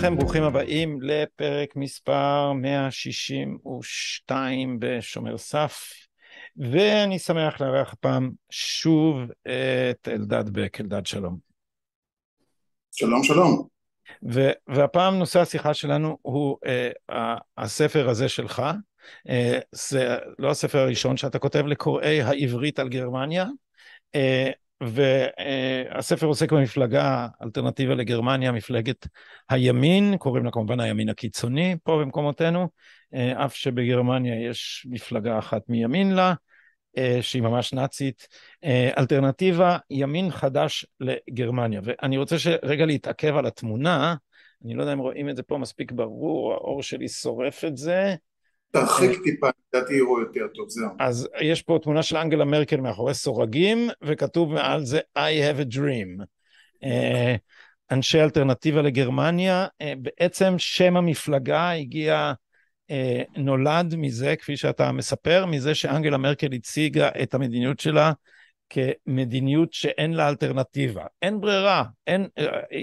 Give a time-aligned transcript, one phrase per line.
[0.00, 5.92] לכם, ברוכים הבאים לפרק מספר 162 בשומר סף,
[6.56, 9.16] ואני שמח לארח הפעם שוב
[9.92, 11.38] את אלדד בק, אלדד שלום.
[12.92, 13.66] שלום שלום.
[14.32, 16.70] ו- והפעם נושא השיחה שלנו הוא uh,
[17.58, 18.62] הספר הזה שלך,
[19.28, 19.32] uh,
[19.72, 23.46] זה לא הספר הראשון שאתה כותב לקוראי העברית על גרמניה,
[24.16, 24.18] uh,
[24.82, 29.06] והספר עוסק במפלגה אלטרנטיבה לגרמניה, מפלגת
[29.48, 32.68] הימין, קוראים לה כמובן הימין הקיצוני פה במקומותינו,
[33.14, 36.34] אף שבגרמניה יש מפלגה אחת מימין לה,
[37.20, 38.28] שהיא ממש נאצית,
[38.98, 41.80] אלטרנטיבה ימין חדש לגרמניה.
[41.84, 44.14] ואני רוצה רגע להתעכב על התמונה,
[44.64, 48.14] אני לא יודע אם רואים את זה פה מספיק ברור, האור שלי שורף את זה.
[48.70, 50.88] תרחיק טיפה, לדעתי יראו יותר טוב, זהו.
[50.98, 55.74] אז יש פה תמונה של אנגלה מרקל מאחורי סורגים, וכתוב מעל זה I have a
[55.74, 56.24] dream.
[56.84, 57.34] אה,
[57.90, 62.32] אנשי אלטרנטיבה לגרמניה, אה, בעצם שם המפלגה הגיע,
[62.90, 68.12] אה, נולד מזה, כפי שאתה מספר, מזה שאנגלה מרקל הציגה את המדיניות שלה
[68.70, 71.04] כמדיניות שאין לה אלטרנטיבה.
[71.22, 71.84] אין ברירה.
[72.06, 72.28] אין,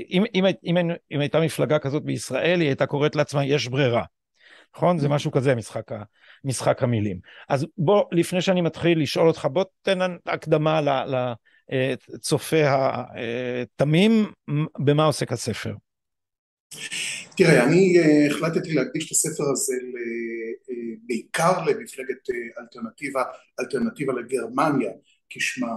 [0.10, 0.78] אם, אם, אם,
[1.12, 4.04] אם הייתה מפלגה כזאת בישראל, היא הייתה קוראת לעצמה יש ברירה.
[4.78, 5.00] נכון?
[5.00, 5.92] זה משהו כזה, משחק,
[6.44, 7.20] משחק המילים.
[7.50, 10.82] אז בוא, לפני שאני מתחיל לשאול אותך, בוא תן הקדמה
[11.70, 14.32] לצופה התמים,
[14.80, 15.74] במה עוסק הספר.
[17.38, 20.76] תראה, אני אה, החלטתי להקדיש את הספר הזה אה,
[21.08, 23.24] בעיקר למפלגת אה, אלטרנטיבה,
[23.60, 24.92] אלטרנטיבה לגרמניה,
[25.30, 25.72] כשמה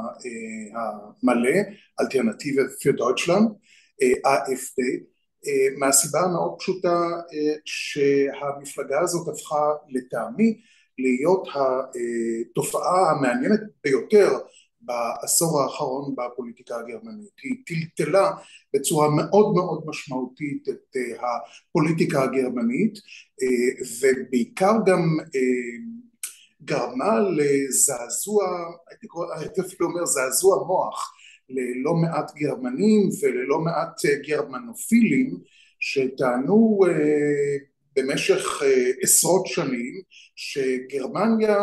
[0.74, 1.58] המלא,
[2.00, 3.48] אלטרנטיבה פיר דויטשלנד,
[4.02, 4.98] AFD, אה,
[5.78, 6.98] מהסיבה המאוד פשוטה
[7.32, 10.60] אה, שהמפלגה הזאת הפכה לטעמי
[10.98, 14.38] להיות התופעה המעניינת ביותר
[14.80, 17.30] בעשור האחרון בפוליטיקה הגרמנית.
[17.42, 18.30] היא טלטלה
[18.74, 21.28] בצורה מאוד מאוד משמעותית את אה,
[21.70, 22.98] הפוליטיקה הגרמנית
[24.00, 25.16] ובעיקר גם
[26.62, 28.44] גרמה לזעזוע,
[29.38, 31.12] הייתי אפילו אומר זעזוע מוח
[31.50, 35.36] ללא מעט גרמנים וללא מעט אה, גרמנופילים
[35.80, 37.56] שטענו אה,
[37.96, 40.00] במשך אה, עשרות שנים
[40.36, 41.58] שגרמניה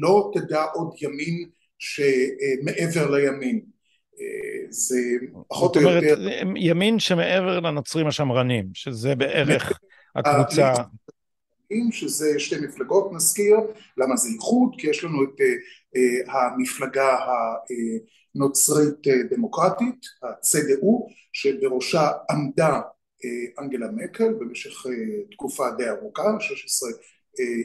[0.00, 3.60] לא תדע עוד ימין שמעבר לימין
[4.70, 4.98] זה
[5.48, 6.08] פחות או יותר...
[6.08, 9.78] זאת אומרת, ימין שמעבר לנוצרים השמרנים, שזה בערך
[10.16, 10.72] הקבוצה...
[11.90, 13.56] שזה שתי מפלגות נזכיר,
[13.96, 14.74] למה זה איחוד?
[14.78, 15.40] כי יש לנו את
[16.26, 17.16] המפלגה
[18.38, 22.80] נוצרית אה, דמוקרטית, ה-CDU, שבראשה עמדה
[23.24, 24.92] אה, אנגלה מקל במשך אה,
[25.30, 26.90] תקופה די ארוכה, 16,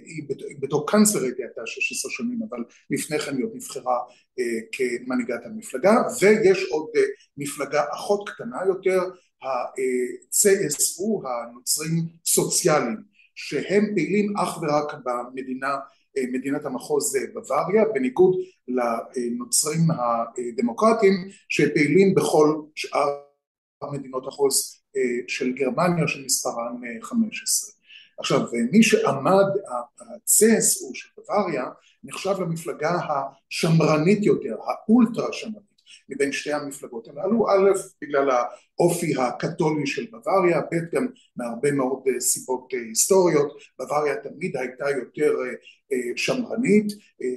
[0.06, 0.24] היא
[0.60, 4.00] בתור קאנצלרית הייתה 16 שנים, אבל לפני כן היא עוד נבחרה
[4.72, 6.90] כמנהיגת המפלגה, ויש עוד
[7.38, 9.00] מפלגה אחות קטנה יותר,
[9.44, 12.98] ה-CSU, הנוצרים סוציאליים,
[13.36, 15.76] שהם פעילים אך ורק במדינה
[16.32, 18.36] מדינת המחוז בוואריה בניגוד
[18.68, 21.14] לנוצרים הדמוקרטיים
[21.50, 23.08] שפעילים בכל שאר
[23.92, 24.84] מדינות החוז
[25.28, 27.70] של גרמניה שמספרן 15.
[28.20, 28.40] עכשיו
[28.72, 29.46] מי שעמד
[30.16, 31.66] הצסו של בוואריה
[32.04, 35.73] נחשב למפלגה השמרנית יותר, האולטרה שמרנית
[36.10, 37.72] מבין שתי המפלגות הללו, א'
[38.02, 38.30] בגלל
[38.80, 44.90] האופי הקתולי של בוואריה, ב' גם מהרבה מאוד אה, סיבות אה, היסטוריות, בוואריה תמיד הייתה
[44.90, 45.34] יותר
[45.92, 46.94] אה, שמרנית,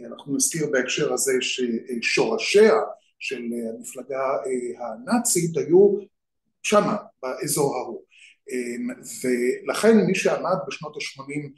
[0.06, 2.74] אנחנו נזכיר בהקשר הזה ששורשיה
[3.18, 3.42] של
[3.74, 4.36] המפלגה
[4.78, 5.98] הנאצית היו
[6.62, 8.02] שמה באזור ההוא.
[9.24, 11.50] ולכן מי שעמד בשנות ה-80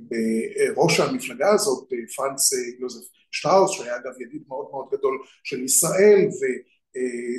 [0.00, 6.28] בראש המפלגה הזאת פרנץ יוזף שטראוס שהיה אגב ידיד מאוד מאוד גדול של ישראל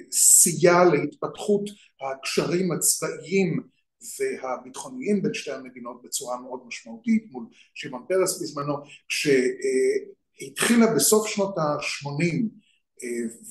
[0.10, 1.70] וסייע להתפתחות
[2.02, 3.62] הקשרים הצבאיים
[4.20, 8.74] והביטחוניים בין שתי המדינות בצורה מאוד משמעותית מול שמעון פרס בזמנו
[9.08, 12.36] כשהתחילה בסוף שנות ה-80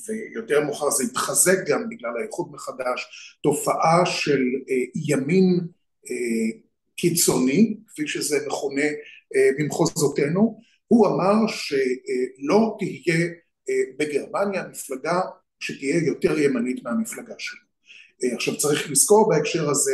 [0.06, 3.06] ויותר מאוחר זה התחזק גם בגלל האיחוד מחדש
[3.43, 4.43] תופעה של
[5.08, 5.61] ימין
[6.96, 8.85] קיצוני כפי שזה מכונה
[9.58, 13.29] במחוזותינו הוא אמר שלא תהיה
[13.99, 15.20] בגרמניה מפלגה
[15.61, 17.61] שתהיה יותר ימנית מהמפלגה שלו.
[18.35, 19.93] עכשיו צריך לזכור בהקשר הזה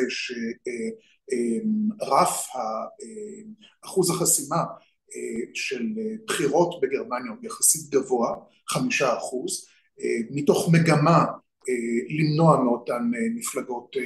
[1.99, 2.47] שרף
[3.85, 4.65] אחוז החסימה
[5.55, 5.87] של
[6.27, 8.37] בחירות בגרמניה הוא יחסית גבוה,
[8.69, 9.67] חמישה אחוז,
[10.31, 11.25] מתוך מגמה
[12.19, 13.97] למנוע מאותן מפלגות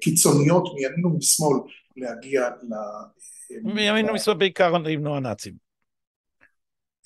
[0.00, 1.56] קיצוניות מימין ומשמאל
[1.96, 2.48] להגיע
[3.62, 5.54] מימין ומשמאל בעיקר למנוע נאצים.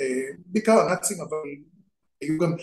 [0.01, 1.37] אה, בעיקר הנאצים אבל
[2.21, 2.55] היו גם,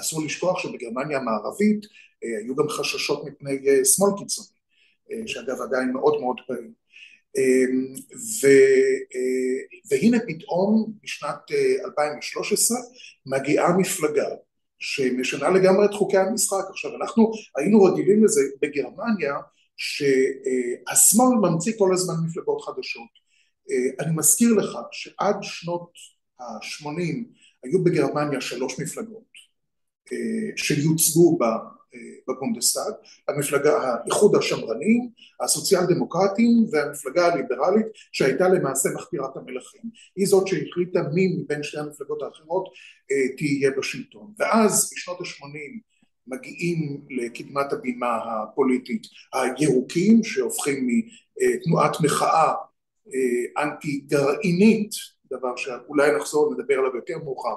[0.00, 1.86] אסור לשכוח שבגרמניה המערבית
[2.24, 4.48] אה, היו גם חששות מפני אה, שמאל קיצוני
[5.26, 6.70] שאגב עדיין מאוד מאוד פעיל.
[8.42, 8.46] ו,
[9.90, 11.50] והנה פתאום בשנת
[11.84, 12.78] 2013
[13.26, 14.28] מגיעה מפלגה
[14.78, 16.64] שמשנה לגמרי את חוקי המשחק.
[16.70, 19.34] עכשיו אנחנו היינו רגילים לזה בגרמניה
[19.76, 23.24] שהשמאל ממציא כל הזמן מפלגות חדשות.
[24.00, 25.90] אני מזכיר לך שעד שנות
[26.40, 26.88] ה-80
[27.64, 29.34] היו בגרמניה שלוש מפלגות
[30.56, 31.38] שיוצגו
[32.28, 32.92] בבונדסטאג,
[33.28, 35.08] המפלגה, האיחוד השמרני,
[35.40, 39.82] הסוציאל דמוקרטים והמפלגה הליברלית שהייתה למעשה מכתירת המלכים.
[40.16, 42.68] היא זאת שהחליטה מי מבין שתי המפלגות האחרות
[43.36, 44.34] תהיה בשלטון.
[44.38, 45.93] ואז בשנות ה-80
[46.26, 52.52] מגיעים לקדמת הבימה הפוליטית הירוקים שהופכים מתנועת מחאה
[53.58, 54.90] אנטי גרעינית
[55.30, 57.54] דבר שאולי נחזור ונדבר עליו יותר מאוחר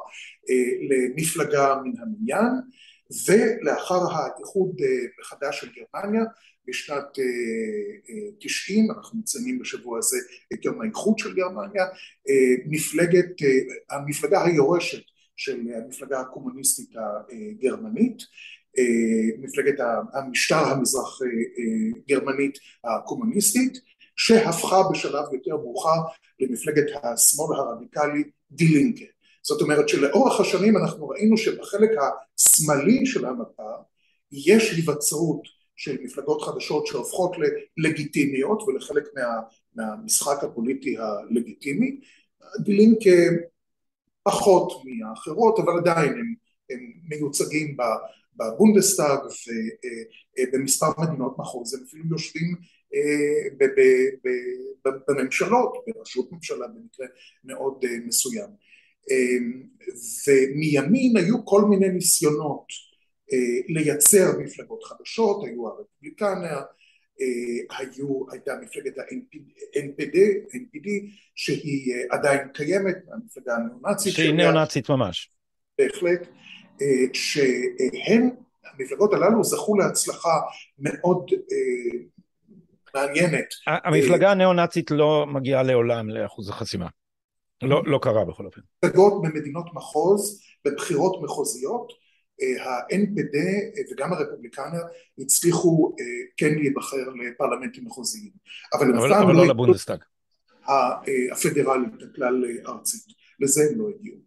[0.89, 2.51] למפלגה מן המניין
[3.27, 4.81] ולאחר האיחוד
[5.19, 6.23] מחדש של גרמניה
[6.67, 7.19] בשנת
[8.39, 10.17] תשעים אנחנו מציינים בשבוע הזה
[10.53, 11.85] את יום האיחוד של גרמניה
[12.65, 13.31] מפלגת
[13.89, 15.03] המפלגה היורשת
[15.35, 18.17] של המפלגה הקומוניסטית הגרמנית
[19.39, 19.75] מפלגת
[20.13, 21.19] המשטר המזרח
[22.09, 23.79] גרמנית הקומוניסטית
[24.15, 26.01] שהפכה בשלב יותר מאוחר
[26.39, 29.05] למפלגת השמאל הרדיקלי דילינקה.
[29.41, 31.89] זאת אומרת שלאורך השנים אנחנו ראינו שבחלק
[32.37, 33.71] השמאלי של המפה
[34.31, 35.41] יש היווצרות
[35.75, 37.31] של מפלגות חדשות שהופכות
[37.77, 39.41] ללגיטימיות ולחלק מה,
[39.75, 41.99] מהמשחק הפוליטי הלגיטימי.
[42.59, 43.45] דילינקה
[44.23, 46.33] פחות מהאחרות אבל עדיין הם,
[46.69, 47.77] הם מיוצגים
[48.37, 49.19] בבונדסטאג
[50.39, 52.55] ובמספר מדינות מחוז הם אפילו יושבים
[55.07, 57.07] בממשלות, בראשות ממשלה במקרה
[57.43, 58.49] מאוד מסוים.
[60.27, 62.65] ומימין היו כל מיני ניסיונות
[63.67, 66.61] לייצר מפלגות חדשות, היו הרפובליקניה,
[67.77, 70.17] היו, הייתה מפלגת ה-NPD,
[70.53, 70.87] NPD
[71.35, 74.13] שהיא עדיין קיימת, המפלגה הניאו-נאצית.
[74.13, 75.31] שהיא ניאו-נאצית ממש.
[75.79, 76.27] בהחלט,
[77.13, 78.29] שהן,
[78.73, 80.39] המפלגות הללו זכו להצלחה
[80.79, 81.31] מאוד
[82.95, 83.45] מעניינת.
[83.67, 86.87] המפלגה הניאו-נאצית לא מגיעה לעולם לאחוז החסימה.
[87.61, 88.61] לא, לא קרה בכל אופן.
[88.85, 91.93] מפלגות במדינות מחוז, בבחירות מחוזיות,
[92.65, 93.37] ה-NPD
[93.91, 94.81] וגם הרפובליקניה
[95.19, 95.95] הצליחו
[96.37, 98.31] כן להיבחר לפרלמנטים מחוזיים.
[98.73, 99.99] אבל, אבל, אבל לא לבונדסטאג.
[101.31, 103.03] הפדרלית, הכלל ארצית.
[103.39, 104.17] לזה הם לא הגיעו.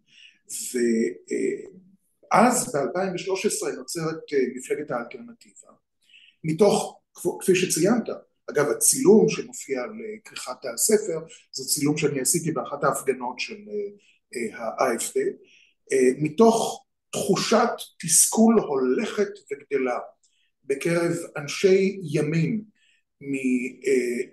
[2.31, 4.23] ואז ב-2013 נוצרת
[4.55, 5.71] מפלגת האלטרנטיבה.
[6.43, 7.01] מתוך,
[7.39, 8.09] כפי שציינת,
[8.51, 9.91] אגב הצילום שמופיע על
[10.25, 11.19] כריכת הספר
[11.51, 13.57] זה צילום שאני עשיתי באחת ההפגנות של
[14.53, 15.19] ה-AFD
[16.21, 17.69] מתוך תחושת
[18.01, 19.99] תסכול הולכת וגדלה
[20.63, 22.63] בקרב אנשי ימין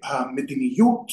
[0.03, 1.07] מהמדיניות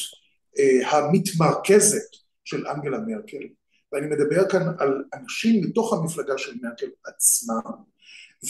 [0.92, 2.10] המתמרכזת
[2.44, 3.48] של אנגלה מרקל
[3.96, 7.60] ואני מדבר כאן על אנשים מתוך המפלגה של מרקל עצמה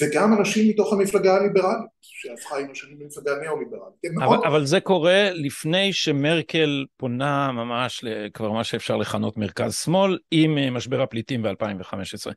[0.01, 4.25] וגם אנשים מתוך המפלגה הליברלית, שהפכה עם השנים למפלגה ניאו-ליברלית.
[4.25, 10.71] אבל, אבל זה קורה לפני שמרקל פונה ממש כבר מה שאפשר לכנות מרכז-שמאל, עם אה,
[10.71, 12.31] משבר הפליטים ב-2015.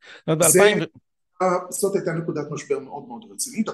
[1.70, 3.68] זאת הייתה נקודת משבר מאוד מאוד רצינית.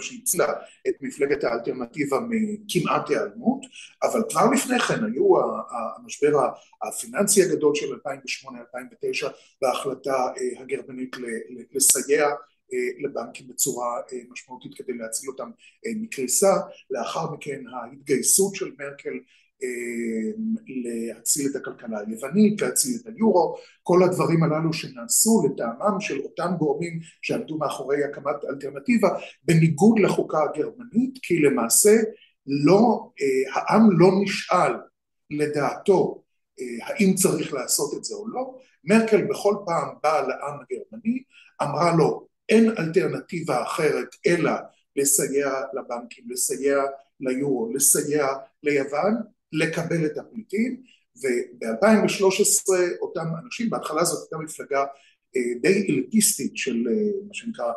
[0.00, 0.52] שהצילה
[0.88, 3.60] את מפלגת האלטרנטיבה מכמעט היעלמות,
[4.02, 5.28] אבל כבר לפני כן היו
[5.96, 6.32] המשבר
[6.82, 9.26] הפיננסי הגדול של 2008-2009
[9.62, 11.16] וההחלטה אה, הגרמנית
[11.72, 12.26] לסייע
[13.04, 14.00] לבנקים בצורה
[14.30, 15.50] משמעותית כדי להציל אותם
[15.96, 16.52] מקריסה,
[16.90, 19.18] לאחר מכן ההתגייסות של מרקל
[20.84, 27.00] להציל את הכלכלה היוונית, להציל את היורו, כל הדברים הללו שנעשו לטעמם של אותם גורמים
[27.22, 29.08] שעמדו מאחורי הקמת אלטרנטיבה
[29.42, 31.96] בניגוד לחוקה הגרמנית כי למעשה
[32.46, 33.10] לא,
[33.54, 34.72] העם לא נשאל
[35.30, 36.22] לדעתו
[36.82, 41.22] האם צריך לעשות את זה או לא, מרקל בכל פעם באה לעם הגרמני,
[41.62, 44.52] אמרה לו אין אלטרנטיבה אחרת אלא
[44.96, 46.82] לסייע לבנקים, לסייע
[47.20, 48.26] ליורו, לסייע
[48.62, 49.14] ליוון,
[49.52, 50.82] לקבל את הפליטים
[51.22, 54.84] וב-2013 אותם אנשים, בהתחלה זאת הייתה מפלגה
[55.62, 56.84] די אליטיסטית של
[57.28, 57.72] מה שנקרא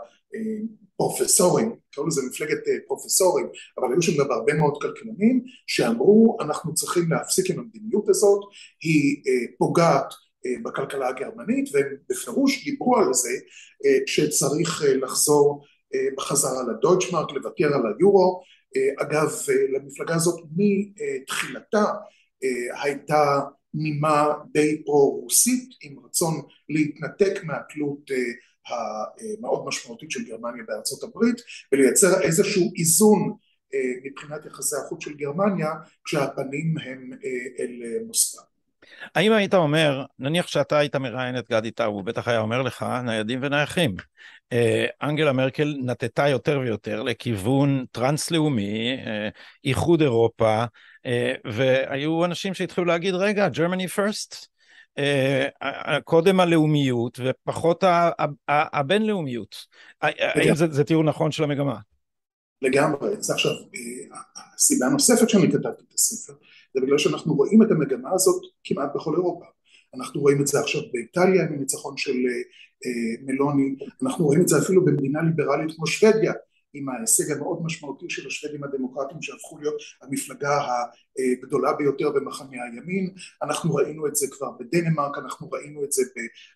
[0.98, 3.48] פרופסורים, קראו לזה מפלגת פרופסורים,
[3.78, 8.40] אבל היו שם גם הרבה מאוד כלכלנים שאמרו אנחנו צריכים להפסיק עם המדיניות הזאת,
[8.84, 9.24] היא
[9.58, 10.14] פוגעת
[10.64, 13.30] בכלכלה הגרמנית והם בפירוש דיברו על זה
[14.06, 15.66] שצריך לחזור
[16.18, 18.42] בחזרה לדויטשמרק, לוותר על היורו,
[19.02, 19.30] אגב
[19.74, 21.84] למפלגה הזאת מתחילתה
[22.84, 23.40] הייתה
[23.74, 28.12] נימה די פרו-רוסית עם רצון להתנתק מהתלות
[28.68, 31.36] המאוד משמעותית של גרמניה בארצות הברית
[31.72, 33.34] ולייצר איזשהו איזון
[34.04, 35.72] מבחינת יחסי החוץ של גרמניה
[36.06, 37.10] כשהפנים הם
[37.60, 38.59] אל מוסקבה.
[39.16, 42.86] האם היית אומר, נניח שאתה היית מראיין את גדי טאו, הוא בטח היה אומר לך,
[43.06, 43.96] ניידים ונייחים.
[45.04, 48.98] אנגלה מרקל נטטה יותר ויותר לכיוון טרנס-לאומי,
[49.66, 50.64] איחוד אירופה,
[51.46, 54.48] והיו אנשים שהתחילו להגיד, רגע, Germany first.
[56.04, 57.84] קודם הלאומיות ופחות
[58.48, 59.56] הבינלאומיות.
[60.02, 61.76] האם זה, זה תיאור נכון של המגמה?
[62.62, 63.10] לגמרי.
[63.20, 63.52] זה עכשיו,
[64.56, 66.34] הסיבה הנוספת שאני כתבתי את הספר,
[66.74, 69.46] זה בגלל שאנחנו רואים את המגמה הזאת כמעט בכל אירופה.
[69.96, 72.18] אנחנו רואים את זה עכשיו באיטליה עם הניצחון של
[73.26, 76.34] מלוני, אנחנו רואים את זה אפילו במדינה ליברלית כמו שוודיה,
[76.74, 80.60] עם ההישג המאוד משמעותי של השוודים הדמוקרטיים שהפכו להיות המפלגה
[81.42, 86.04] הגדולה ביותר במחנה הימין, אנחנו ראינו את זה כבר בדנמרק, אנחנו ראינו את זה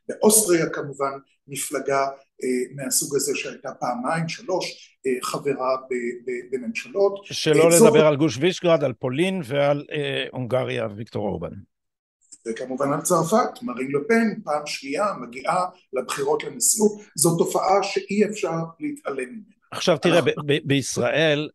[0.10, 1.12] באוסטריה כמובן,
[1.48, 2.08] מפלגה
[2.76, 5.76] מהסוג הזה שהייתה פעמיים, שלוש, חברה
[6.52, 7.20] בממשלות.
[7.24, 9.86] שלא לדבר על גוש וישגרד, על פולין ועל
[10.32, 11.54] הונגריה ויקטור אורבן.
[12.48, 19.30] וכמובן על צרפת, מרין לפן פעם שנייה מגיעה לבחירות לנשיאות, זו תופעה שאי אפשר להתעלם
[19.30, 19.54] ממנה.
[19.72, 20.22] עכשיו תראה,
[20.66, 21.50] בישראל,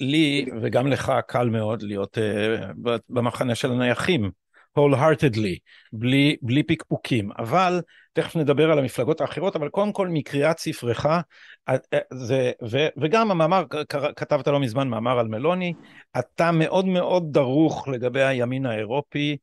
[0.00, 4.30] לי וגם לך קל מאוד להיות uh, במחנה של הנייחים,
[4.78, 5.58] wholeheartedly,
[5.92, 7.80] בלי, בלי פקפוקים, אבל
[8.12, 11.06] תכף נדבר על המפלגות האחרות, אבל קודם כל מקריאת ספרך,
[12.12, 13.64] זה, ו, וגם המאמר,
[14.16, 15.72] כתבת לא מזמן מאמר על מלוני,
[16.18, 19.36] אתה מאוד מאוד דרוך לגבי הימין האירופי,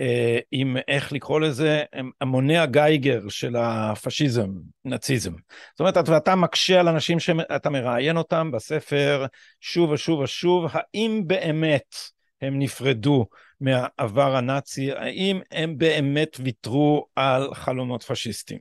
[0.00, 1.82] אה, עם איך לקרוא לזה,
[2.20, 4.50] המוני הגייגר של הפשיזם,
[4.84, 5.32] נאציזם.
[5.70, 9.26] זאת אומרת, ואתה מקשה על אנשים שאתה מראיין אותם בספר
[9.60, 11.94] שוב ושוב ושוב, האם באמת
[12.44, 13.26] הם נפרדו
[13.60, 18.60] מהעבר הנאצי, האם הם באמת ויתרו על חלומות פשיסטיים?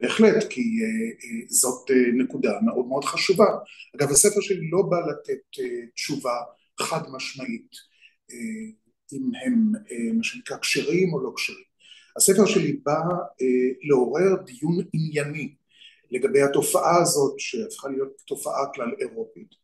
[0.00, 3.46] בהחלט, כי uh, זאת uh, נקודה מאוד מאוד חשובה.
[3.96, 6.36] אגב, הספר שלי לא בא לתת uh, תשובה
[6.80, 7.70] חד משמעית.
[8.30, 11.64] Uh, אם הם אה, מה שנקרא כשרים או לא כשרים.
[12.16, 13.00] הספר שלי בא
[13.42, 15.54] אה, לעורר דיון ענייני
[16.10, 19.54] לגבי התופעה הזאת שהפכה להיות תופעה כלל אירופית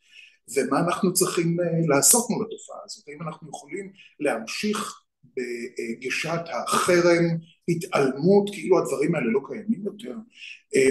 [0.57, 5.03] ומה אנחנו צריכים אה, לעשות מול התופעה הזאת, האם אנחנו יכולים להמשיך
[5.37, 7.25] בגישת החרם,
[7.69, 10.15] התעלמות, כאילו הדברים האלה לא קיימים יותר,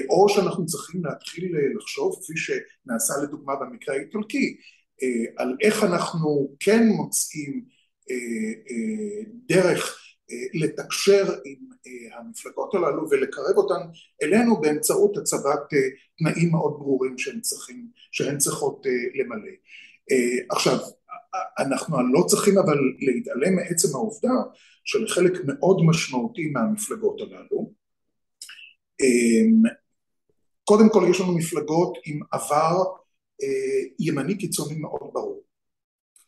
[0.09, 4.57] או שאנחנו צריכים להתחיל לחשוב, כפי שנעשה לדוגמה במקרה האיטלקי,
[5.37, 7.65] על איך אנחנו כן מוצאים
[9.47, 10.08] דרך
[10.53, 11.69] לתקשר עם
[12.17, 13.81] המפלגות הללו ולקרב אותן
[14.23, 15.59] אלינו באמצעות הצבת
[16.17, 19.51] תנאים מאוד ברורים שהן, צריכים, שהן צריכות למלא.
[20.49, 20.77] עכשיו,
[21.59, 24.33] אנחנו לא צריכים אבל להתעלם מעצם העובדה
[24.85, 27.73] שלחלק מאוד משמעותי מהמפלגות הללו
[30.63, 32.83] קודם כל יש לנו מפלגות עם עבר
[33.99, 35.43] ימני קיצוני מאוד ברור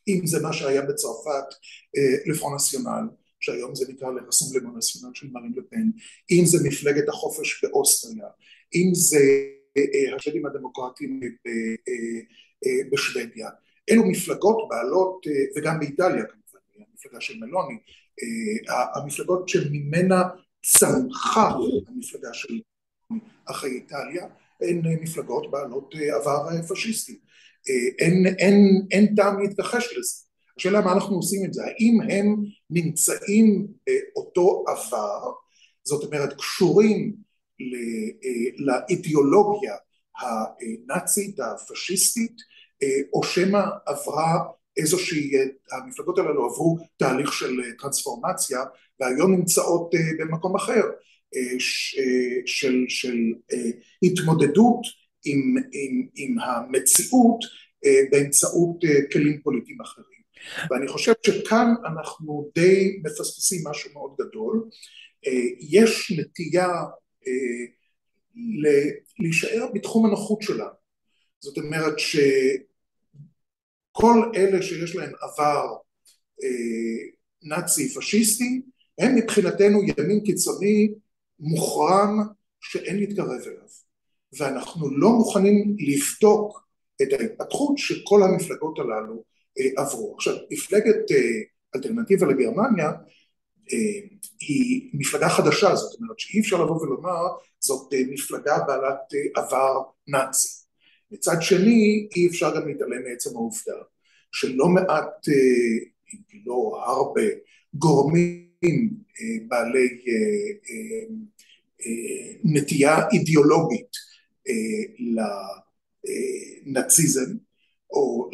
[0.07, 1.45] אם זה מה שהיה בצרפת
[2.25, 3.07] לפרון נציונל
[3.41, 5.89] שהיום זה נקרא לרסומבלמון נציונל של מרין לפן
[6.31, 8.27] אם זה מפלגת החופש באוסטריה
[8.75, 9.19] אם זה
[10.15, 11.19] השדים הדמוקרטיים
[12.91, 13.49] בשוודיה
[13.89, 17.77] אלו מפלגות בעלות וגם באיטליה כמובן המפלגה של מלוני
[18.95, 20.23] המפלגות שממנה
[20.65, 21.49] צמחה
[21.87, 22.59] המפלגה של
[23.45, 24.27] אחרי איטליה
[24.61, 27.19] הן מפלגות בעלות עבר פשיסטי
[27.99, 30.30] אין, אין, אין טעם להתכחש לזה.
[30.57, 32.35] השאלה מה אנחנו עושים את זה, האם הם
[32.69, 35.31] נמצאים באותו עבר,
[35.83, 37.15] זאת אומרת קשורים
[38.57, 39.75] לאידיאולוגיה
[40.19, 42.35] הנאצית הפשיסטית,
[43.13, 44.39] או שמא עברה
[44.77, 45.31] איזושהי,
[45.71, 48.59] המפלגות הללו עברו תהליך של טרנספורמציה
[48.99, 50.81] והיום נמצאות במקום אחר
[52.45, 53.17] של, של
[54.03, 54.81] התמודדות
[55.25, 57.39] עם, עם, עם המציאות
[58.11, 58.77] באמצעות
[59.11, 60.10] כלים פוליטיים אחרים.
[60.69, 64.69] ואני חושב שכאן אנחנו די מפספסים משהו מאוד גדול.
[65.59, 66.69] יש נטייה
[69.19, 70.81] להישאר בתחום הנוחות שלנו.
[71.39, 72.31] זאת אומרת שכל
[74.35, 75.67] אלה שיש להם עבר
[77.43, 78.61] נאצי פשיסטי
[78.99, 80.93] הם מבחינתנו ימין קיצוני
[81.39, 82.19] מוחרם
[82.61, 83.67] שאין להתקרב אליו.
[84.37, 86.67] ואנחנו לא מוכנים לבדוק
[87.01, 89.23] את ההתפתחות שכל המפלגות הללו
[89.77, 90.15] עברו.
[90.15, 91.11] עכשיו, מפלגת
[91.75, 92.91] אלטרנטיבה לגרמניה
[94.39, 97.21] היא מפלגה חדשה, זאת אומרת שאי אפשר לבוא ולומר
[97.59, 98.99] זאת מפלגה בעלת
[99.35, 100.49] עבר נאצי.
[101.11, 103.75] מצד שני, אי אפשר גם להתעלם מעצם העובדה
[104.31, 105.27] שלא מעט,
[106.13, 107.21] אם לא הרבה,
[107.73, 108.93] גורמים
[109.47, 109.87] בעלי
[112.43, 113.91] נטייה אידיאולוגית
[116.65, 117.35] לנאציזם
[117.91, 118.29] או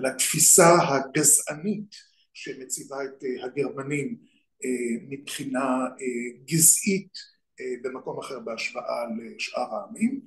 [0.00, 1.94] לתפיסה הגזענית
[2.34, 4.16] שמציבה את הגרמנים
[5.08, 5.86] מבחינה
[6.44, 7.12] גזעית
[7.82, 10.20] במקום אחר בהשוואה לשאר העמים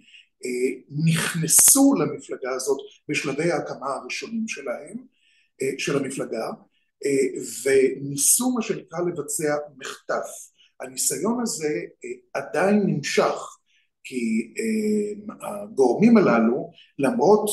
[1.06, 2.77] נכנסו למפלגה הזאת
[3.10, 4.98] בשלבי ההקמה הראשונים שלהם,
[5.77, 6.50] של המפלגה
[7.63, 10.27] וניסו מה שנקרא לבצע מחטף.
[10.80, 11.82] הניסיון הזה
[12.34, 13.58] עדיין נמשך
[14.03, 14.53] כי
[15.41, 17.50] הגורמים הללו למרות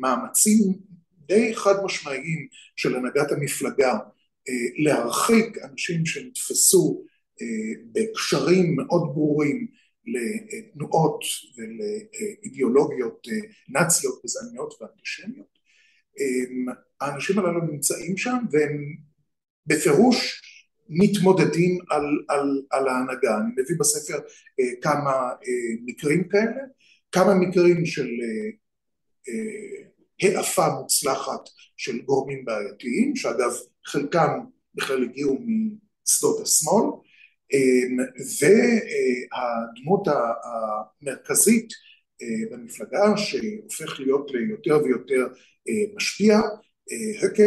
[0.00, 0.78] מאמצים
[1.26, 2.46] די חד משמעיים
[2.76, 3.98] של הנהגת המפלגה
[4.76, 7.04] להרחיק אנשים שנתפסו
[7.92, 9.66] בקשרים מאוד ברורים
[10.06, 11.20] לתנועות
[11.56, 13.26] ולאידיאולוגיות
[13.68, 15.54] נאציות גזעניות ואנטישמיות
[17.00, 18.96] האנשים הללו נמצאים שם והם
[19.66, 20.42] בפירוש
[20.88, 23.36] מתמודדים על, על, על ההנהגה.
[23.36, 24.18] אני מביא בספר
[24.82, 25.30] כמה
[25.84, 26.62] מקרים כאלה.
[27.12, 28.08] כמה מקרים של
[30.22, 31.40] העפה מוצלחת
[31.76, 33.52] של גורמים בעייתיים שאגב
[33.86, 34.30] חלקם
[34.74, 35.38] בכלל הגיעו
[36.02, 36.84] משדות השמאל
[39.32, 40.08] והדמות
[40.44, 41.68] המרכזית
[42.50, 45.26] במפלגה שהופך להיות ליותר ויותר
[45.96, 46.38] משפיע,
[47.22, 47.42] הקה,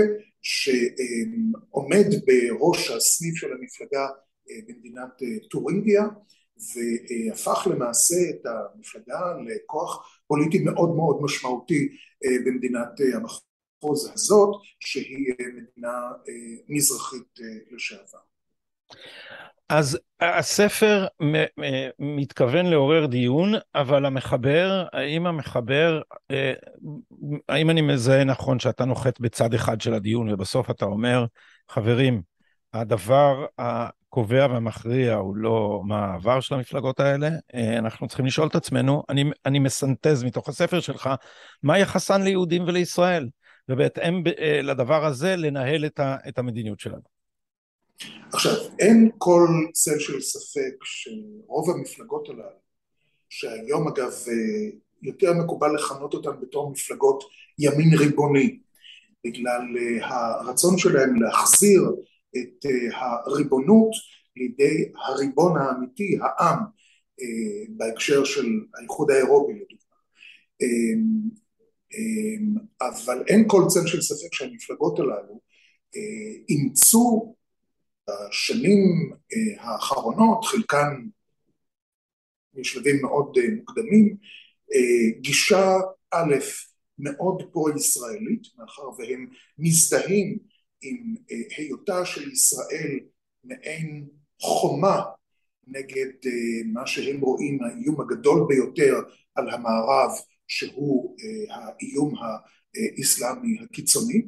[0.48, 4.08] שעומד בראש הסניף של המפלגה
[4.68, 5.10] במדינת
[5.50, 6.04] טורינגיה
[6.58, 11.98] והפך למעשה את המפלגה לכוח פוליטי מאוד מאוד משמעותי
[12.46, 14.50] במדינת המחוז הזאת
[14.80, 16.12] שהיא מדינה
[16.70, 17.40] מזרחית
[17.72, 18.20] לשעבר.
[19.70, 21.08] אז הספר
[22.00, 26.02] מתכוון לעורר דיון, אבל המחבר, האם המחבר,
[27.50, 31.26] האם אני מזהה נכון שאתה נוחת בצד אחד של הדיון ובסוף אתה אומר,
[31.70, 32.22] חברים,
[32.74, 37.30] הדבר הקובע והמכריע הוא לא מה העבר של המפלגות האלה,
[37.78, 41.10] אנחנו צריכים לשאול את עצמנו, אני, אני מסנטז מתוך הספר שלך,
[41.64, 43.30] מה יחסן ליהודים ולישראל,
[43.70, 44.24] ובהתאם
[44.64, 45.86] לדבר הזה לנהל
[46.28, 47.17] את המדיניות שלנו.
[48.34, 52.60] עכשיו אין כל צל של ספק שרוב המפלגות הללו
[53.30, 54.12] שהיום אגב
[55.02, 57.24] יותר מקובל לכנות אותן בתור מפלגות
[57.60, 58.60] ימין ריבוני
[59.26, 59.62] בגלל
[60.02, 61.82] הרצון שלהם להחזיר
[62.38, 63.92] את הריבונות
[64.36, 66.60] לידי הריבון האמיתי העם
[67.70, 69.98] בהקשר של האיחוד האירופי לדוגמה.
[72.82, 75.40] אבל אין כל צל של ספק שהמפלגות הללו
[76.50, 77.36] אימצו
[78.10, 79.12] בשנים
[79.60, 81.08] האחרונות, חלקן
[82.54, 84.16] משלבים מאוד מוקדמים,
[85.22, 85.78] גישה
[86.12, 86.36] א'
[87.00, 90.38] מאוד פרו-ישראלית, מאחר והם מזדהים
[90.82, 91.16] עם
[91.58, 93.00] היותה של ישראל
[93.44, 94.08] מעין
[94.42, 95.02] חומה
[95.68, 96.12] נגד
[96.74, 98.96] מה שהם רואים האיום הגדול ביותר
[99.36, 100.12] על המערב
[100.48, 101.16] שהוא
[101.50, 102.14] האיום
[102.98, 104.28] האסלאמי הקיצוני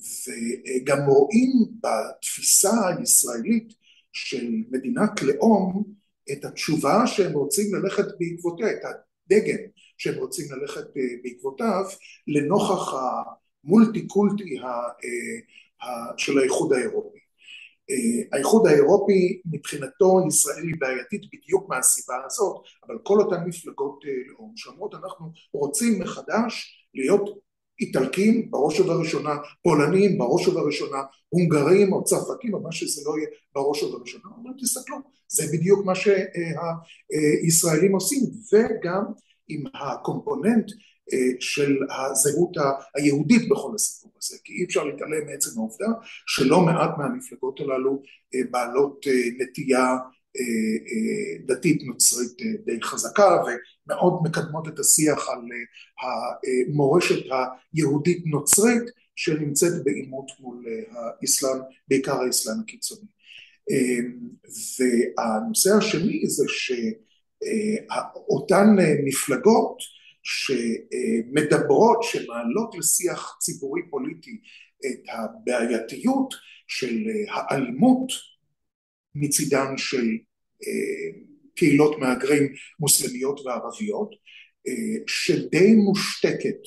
[0.00, 3.74] וגם רואים בתפיסה הישראלית
[4.12, 5.84] של מדינת לאום
[6.32, 9.58] את התשובה שהם רוצים ללכת בעקבותיה, את הדגם
[9.98, 10.84] שהם רוצים ללכת
[11.22, 11.84] בעקבותיו
[12.26, 12.94] לנוכח
[13.64, 14.58] המולטי קולטי
[16.16, 17.18] של האיחוד האירופי.
[18.32, 24.94] האיחוד האירופי מבחינתו ישראל היא בעייתית בדיוק מהסיבה הזאת אבל כל אותן מפלגות לאום שאומרות
[24.94, 27.45] אנחנו רוצים מחדש להיות
[27.80, 33.82] איטלקים בראש ובראשונה, פולנים בראש ובראשונה, הונגרים או צרפתים או מה שזה לא יהיה בראש
[33.82, 34.96] ובראשונה, אומרים תסתכלו
[35.28, 38.20] זה בדיוק מה שהישראלים עושים.
[38.52, 39.04] וגם
[39.48, 40.66] עם הקומפוננט
[41.40, 42.56] של הזהות
[42.94, 45.86] היהודית בכל הסיפור הזה כי אי אפשר להתעלם מעצם העובדה
[46.26, 48.02] שלא מעט מהמפלגות הללו
[48.50, 49.06] בעלות
[49.38, 49.96] נטייה
[51.46, 53.42] דתית נוצרית די חזקה
[53.86, 55.42] ומאוד מקדמות את השיח על
[56.02, 57.24] המורשת
[57.74, 58.82] היהודית נוצרית
[59.16, 63.06] שנמצאת בעימות מול האסלאם, בעיקר האסלאם הקיצוני.
[64.78, 66.44] והנושא השני זה
[67.48, 68.66] שאותן
[69.04, 69.78] מפלגות
[70.22, 74.40] שמדברות, שמעלות לשיח ציבורי פוליטי
[74.86, 76.34] את הבעייתיות
[76.66, 78.12] של האלימות
[79.14, 80.06] מצידן של
[81.56, 84.10] קהילות מהגרים מוסלמיות וערביות
[85.06, 86.58] שדי מושתקת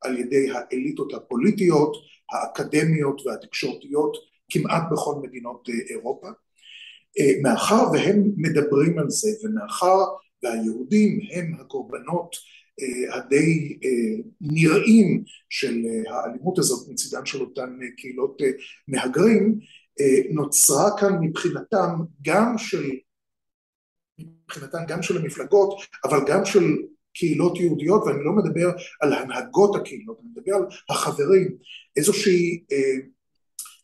[0.00, 1.96] על ידי האליטות הפוליטיות,
[2.32, 4.16] האקדמיות והתקשורתיות
[4.50, 6.28] כמעט בכל מדינות אירופה.
[7.42, 9.98] מאחר והם מדברים על זה ומאחר
[10.42, 12.36] והיהודים הם הקורבנות
[13.14, 13.78] הדי
[14.40, 18.42] נראים של האלימות הזאת מצידן של אותן קהילות
[18.88, 19.58] מהגרים
[20.30, 21.88] נוצרה כאן מבחינתם
[22.22, 22.90] גם של
[24.18, 26.64] מבחינתם גם של המפלגות אבל גם של
[27.14, 31.56] קהילות יהודיות ואני לא מדבר על הנהגות הקהילות, אני מדבר על החברים,
[31.96, 32.94] איזושהי אה,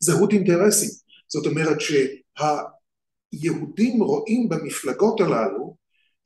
[0.00, 0.88] זהות אינטרסים,
[1.28, 1.78] זאת אומרת
[3.32, 5.76] שהיהודים רואים במפלגות הללו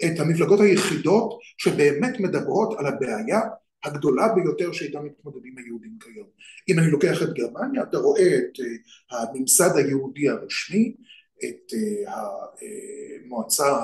[0.05, 3.41] את המפלגות היחידות שבאמת מדברות על הבעיה
[3.85, 6.27] הגדולה ביותר שאיתה מתמודדים היהודים כיום.
[6.69, 8.63] אם אני לוקח את גרמניה, אתה רואה את uh,
[9.17, 10.95] הממסד היהודי הרשמי,
[11.45, 13.77] את uh, המועצה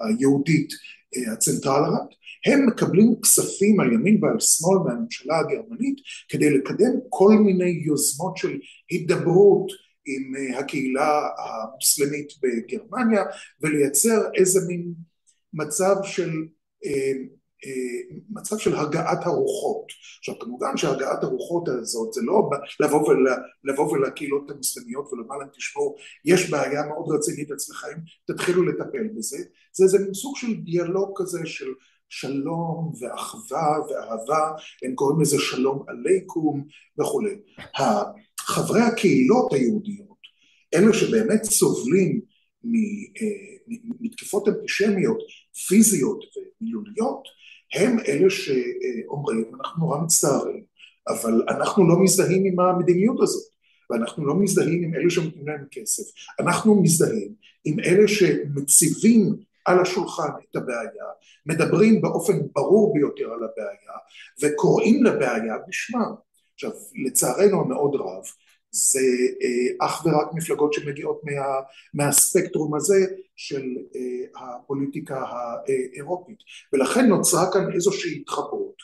[0.00, 2.14] היהודית uh, הצנטרלרט,
[2.46, 5.96] הם מקבלים כספים על ימין ועל שמאל מהממשלה הגרמנית
[6.28, 8.58] כדי לקדם כל מיני יוזמות של
[8.90, 9.72] הידברות
[10.06, 13.22] עם הקהילה המוסלמית בגרמניה
[13.60, 14.94] ולייצר איזה מין
[15.52, 16.30] מצב של
[16.84, 17.12] אה,
[18.30, 19.86] מצב של הגעת הרוחות.
[20.18, 23.26] עכשיו כמובן שהגעת הרוחות הזאת זה לא לבוא, ול,
[23.64, 29.38] לבוא ולקהילות המוסלמיות ולומר להם תשמעו יש בעיה מאוד רצינית אצלכם תתחילו לטפל בזה
[29.72, 31.68] זה איזה סוג של דיאלוג כזה של
[32.08, 34.50] שלום ואחווה ואהבה
[34.84, 36.66] הם קוראים לזה שלום עליכום
[36.98, 37.34] וכולי.
[38.40, 40.20] חברי הקהילות היהודיות
[40.74, 42.20] אלה שבאמת סובלים
[42.64, 45.18] אה, מתקיפות אנטישמיות
[45.68, 46.24] פיזיות
[46.60, 47.22] ומילוליות
[47.74, 50.64] הם אלה שאומרים אנחנו נורא מצטערים
[51.08, 53.50] אבל אנחנו לא מזדהים עם המדיניות הזאת
[53.90, 56.02] ואנחנו לא מזדהים עם אלה שנותנים להם כסף.
[56.40, 61.04] אנחנו מזדהים עם אלה שמציבים על השולחן את הבעיה
[61.46, 63.96] מדברים באופן ברור ביותר על הבעיה
[64.42, 66.14] וקוראים לבעיה בשמם.
[66.54, 66.70] עכשיו
[67.06, 68.24] לצערנו המאוד רב
[68.70, 69.00] זה
[69.42, 71.60] אה, אך ורק מפלגות שמגיעות מה,
[71.94, 73.06] מהספקטרום הזה
[73.36, 73.62] של
[73.96, 76.38] אה, הפוליטיקה האירופית
[76.72, 78.76] ולכן נוצרה כאן איזושהי התחברות.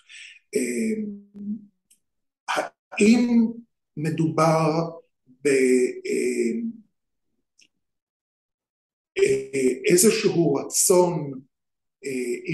[0.55, 0.95] אה,
[2.93, 3.47] האם
[3.97, 4.91] מדובר
[9.15, 11.33] באיזשהו רצון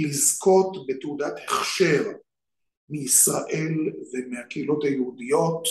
[0.04, 2.12] לזכות בתעודת הכשר
[2.88, 3.74] מישראל
[4.12, 5.68] ומהקהילות היהודיות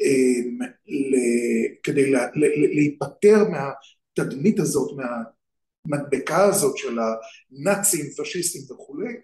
[0.00, 0.58] אמ,
[1.82, 2.12] כדי
[2.74, 9.14] להיפטר מהתדמית הזאת, מהמדבקה הזאת של הנאצים, פשיסטים וכולי,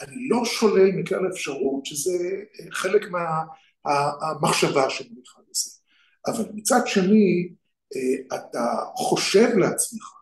[0.00, 2.12] אני לא שולל מכלל אפשרות שזה
[2.70, 5.70] חלק מהמחשבה שמניחה לזה.
[6.26, 7.48] אבל מצד שני,
[7.96, 10.12] אה, אתה חושב לעצמך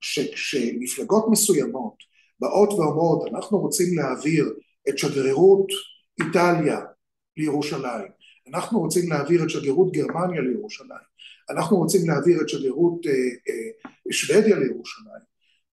[0.00, 1.94] שכשמפלגות מסוימות
[2.40, 4.54] באות ואומרות אנחנו רוצים להעביר
[4.88, 5.66] את שגרירות
[6.20, 6.80] איטליה
[7.36, 8.17] לירושלים
[8.54, 11.08] אנחנו רוצים להעביר את שגרירות גרמניה לירושלים,
[11.50, 15.22] אנחנו רוצים להעביר את שגרירות אה, אה, שוודיה לירושלים,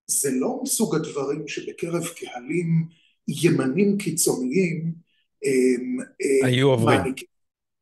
[0.07, 2.87] זה לא מסוג הדברים שבקרב קהלים
[3.27, 4.93] ימנים קיצוניים
[5.45, 7.13] אה, אה, היו עוברים.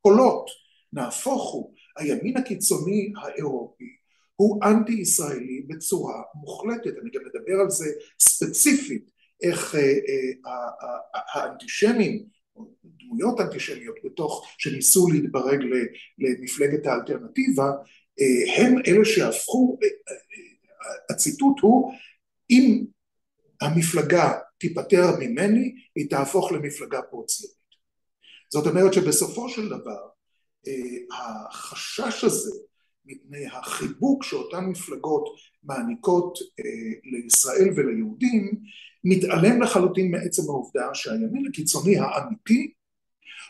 [0.01, 0.49] קולות,
[0.93, 3.95] נהפוך הוא, הימין הקיצוני האירופי
[4.35, 7.85] הוא אנטי ישראלי בצורה מוחלטת, אני גם מדבר על זה
[8.19, 9.11] ספציפית,
[9.43, 12.25] איך אה, אה, האנטישמים
[12.85, 15.59] דמויות אנטישמיות בתוך, שניסו להתברג
[16.17, 17.71] למפלגת האלטרנטיבה,
[18.19, 21.93] אה, הם אלה שהפכו, אה, אה, הציטוט הוא
[22.49, 22.85] אם
[23.61, 27.57] המפלגה תיפטר ממני היא תהפוך למפלגה פרו-ציונית.
[28.49, 30.07] זאת אומרת שבסופו של דבר
[31.11, 32.51] החשש הזה
[33.05, 35.23] מפני החיבוק שאותן מפלגות
[35.63, 36.39] מעניקות
[37.03, 38.63] לישראל וליהודים
[39.03, 42.73] מתעלם לחלוטין מעצם העובדה שהימין הקיצוני האמיתי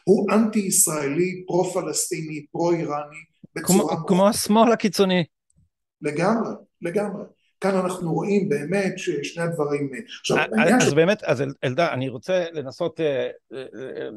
[0.03, 3.17] הוא אנטי ישראלי, פרו פלסטיני, פרו איראני,
[3.55, 3.95] בצורה...
[3.95, 5.23] כמו, כמו השמאל הקיצוני.
[6.01, 7.23] לגמרי, לגמרי.
[7.61, 9.91] כאן אנחנו רואים באמת ששני הדברים...
[10.19, 10.93] עכשיו, אז, אז ש...
[10.93, 13.65] באמת, אז אלדד, אני רוצה לנסות אה, אה,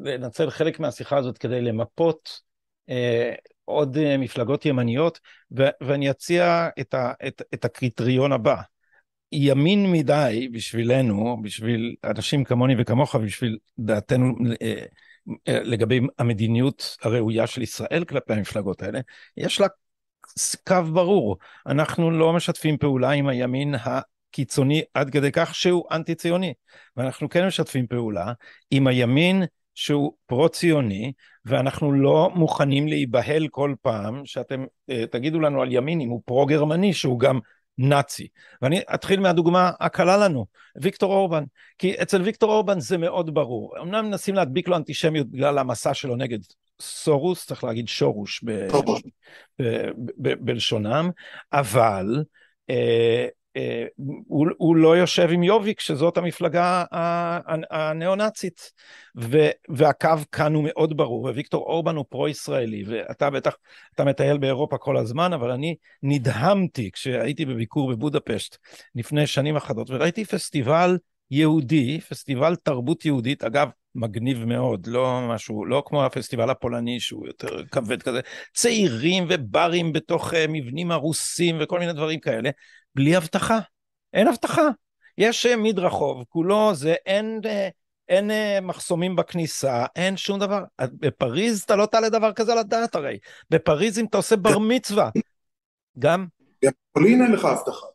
[0.03, 2.41] לנצל חלק מהשיחה הזאת כדי למפות
[2.89, 3.33] אה,
[3.65, 5.19] עוד אה, מפלגות ימניות,
[5.57, 8.55] ו, ואני אציע את, ה, את, את הקריטריון הבא.
[9.31, 14.83] ימין מדי בשבילנו, בשביל אנשים כמוני וכמוך, בשביל דעתנו אה,
[15.47, 18.99] אה, לגבי המדיניות הראויה של ישראל כלפי המפלגות האלה,
[19.37, 19.67] יש לה
[20.67, 21.37] קו ברור.
[21.67, 26.53] אנחנו לא משתפים פעולה עם הימין הקיצוני עד כדי כך שהוא אנטי ציוני,
[26.97, 28.33] ואנחנו כן משתפים פעולה
[28.71, 29.43] עם הימין
[29.75, 31.13] שהוא פרו-ציוני,
[31.45, 36.93] ואנחנו לא מוכנים להיבהל כל פעם שאתם uh, תגידו לנו על ימין אם הוא פרו-גרמני
[36.93, 37.39] שהוא גם
[37.77, 38.27] נאצי.
[38.61, 41.43] ואני אתחיל מהדוגמה הקלה לנו, ויקטור אורבן.
[41.77, 43.75] כי אצל ויקטור אורבן זה מאוד ברור.
[43.81, 46.39] אמנם מנסים להדביק לו אנטישמיות בגלל המסע שלו נגד
[46.81, 48.43] סורוס, צריך להגיד שורוש
[50.17, 51.09] בלשונם,
[51.53, 52.23] אבל
[52.69, 53.27] אה,
[54.27, 56.83] הוא, הוא לא יושב עם יוביק, שזאת המפלגה
[57.71, 58.71] הניאו-נאצית.
[59.69, 63.55] והקו כאן הוא מאוד ברור, וויקטור אורבן הוא פרו-ישראלי, ואתה בטח,
[63.95, 68.57] אתה מטייל באירופה כל הזמן, אבל אני נדהמתי כשהייתי בביקור בבודפשט
[68.95, 70.97] לפני שנים אחדות, וראיתי פסטיבל
[71.31, 77.63] יהודי, פסטיבל תרבות יהודית, אגב, מגניב מאוד, לא משהו, לא כמו הפסטיבל הפולני שהוא יותר
[77.71, 78.19] כבד כזה,
[78.53, 82.49] צעירים וברים בתוך uh, מבנים הרוסים וכל מיני דברים כאלה,
[82.97, 83.59] בלי אבטחה,
[84.13, 84.67] אין אבטחה.
[85.17, 87.47] יש uh, מדרחוב, כולו זה, אין, uh,
[88.09, 90.63] אין uh, מחסומים בכניסה, אין שום דבר.
[90.81, 93.17] בפריז אתה לא תעלה דבר כזה על הדעת הרי.
[93.49, 95.09] בפריז אם אתה עושה בר מצווה,
[95.99, 96.25] גם...
[96.65, 97.85] גם בפולין אין לך אבטחה.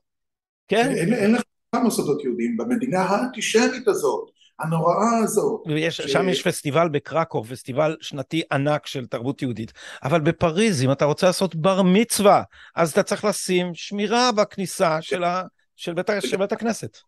[0.68, 0.90] כן.
[0.96, 1.42] אין, אין לך
[1.82, 4.30] מוסדות יהודיים במדינה האנטישמית הזאת.
[4.62, 5.62] הנוראה הזאת.
[5.66, 6.12] ויש, ש...
[6.12, 9.72] שם יש פסטיבל בקרקוב, פסטיבל שנתי ענק של תרבות יהודית.
[10.02, 12.42] אבל בפריז, אם אתה רוצה לעשות בר מצווה,
[12.76, 15.42] אז אתה צריך לשים שמירה בכניסה של, ה...
[15.76, 16.98] של, בית, של בית הכנסת.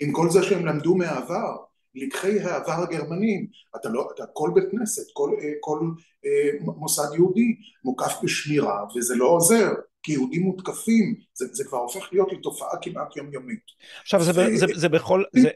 [0.00, 1.56] עם כל זה שהם למדו מהעבר,
[1.94, 5.80] לקחי העבר הגרמנים, אתה לא, אתה כל בית כנסת, כל, אה, כל
[6.24, 9.72] אה, מוסד יהודי מוקף בשמירה וזה לא עוזר.
[10.04, 13.62] כי יהודים מותקפים, זה, זה כבר הופך להיות לתופעה כמעט יומיומית.
[14.02, 14.56] עכשיו זה, ו...
[14.56, 15.50] זה, זה בכל, זה,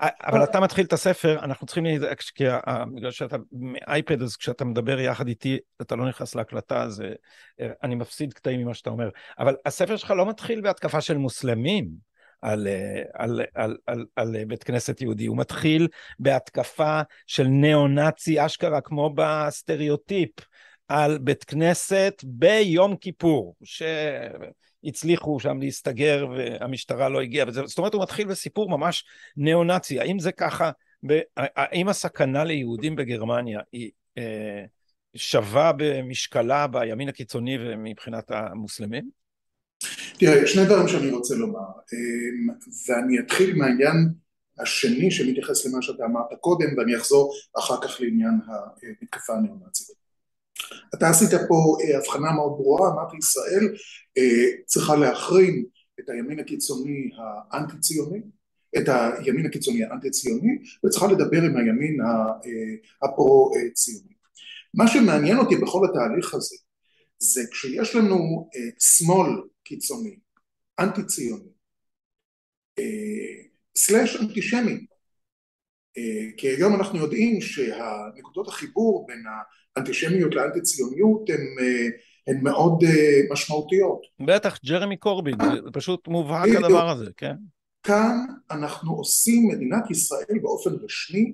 [0.00, 1.84] אבל אתה מתחיל את הספר, אנחנו צריכים,
[2.34, 2.44] כי
[2.94, 3.36] בגלל שאתה
[3.88, 7.02] אייפד, אז כשאתה מדבר יחד איתי, אתה לא נכנס להקלטה, אז
[7.60, 9.08] אה, אני מפסיד קטעים ממה שאתה אומר.
[9.38, 12.10] אבל הספר שלך לא מתחיל בהתקפה של מוסלמים.
[12.42, 18.80] על, אה, על, על, על, על בית כנסת יהודי, הוא מתחיל בהתקפה של ניאו-נאצי אשכרה,
[18.80, 20.30] כמו בסטריאוטיפ
[20.90, 28.02] על בית כנסת ביום כיפור, שהצליחו שם להסתגר והמשטרה לא הגיעה, וזה, זאת אומרת הוא
[28.02, 29.04] מתחיל בסיפור ממש
[29.36, 30.70] ניאו-נאצי, האם זה ככה,
[31.36, 34.64] האם הסכנה ליהודים בגרמניה היא אה,
[35.14, 39.10] שווה במשקלה בימין הקיצוני ומבחינת המוסלמים?
[40.18, 42.54] תראה, שני דברים שאני רוצה לומר, אה,
[42.88, 43.96] ואני אתחיל מהעניין
[44.58, 49.99] השני שמתייחס למה שאתה אמרת קודם, ואני אחזור אחר כך לעניין המתקפה הניאו-נאצית.
[50.94, 53.74] אתה עשית פה אה, הבחנה מאוד ברורה, אמרתי ישראל
[54.18, 55.64] אה, צריכה להחרים
[56.00, 57.10] את הימין הקיצוני
[57.52, 58.20] האנטי ציוני,
[58.78, 64.14] את הימין הקיצוני האנטי ציוני וצריכה לדבר עם הימין אה, הפרו ציוני.
[64.74, 66.56] מה שמעניין אותי בכל התהליך הזה
[67.18, 69.28] זה כשיש לנו שמאל
[69.64, 70.18] קיצוני,
[70.80, 71.50] אנטי ציוני,
[73.76, 74.86] סלאש אנטישמי,
[76.36, 79.24] כי היום אנחנו יודעים שהנקודות החיבור בין
[79.76, 81.86] אנטישמיות לאנטי ציוניות הן, אה,
[82.26, 84.00] הן מאוד אה, משמעותיות.
[84.20, 87.34] בטח, ג'רמי קורבין, זה פשוט מובהק הדבר הזה, כן?
[87.82, 88.16] כאן
[88.50, 91.32] אנחנו עושים, מדינת ישראל באופן רשמי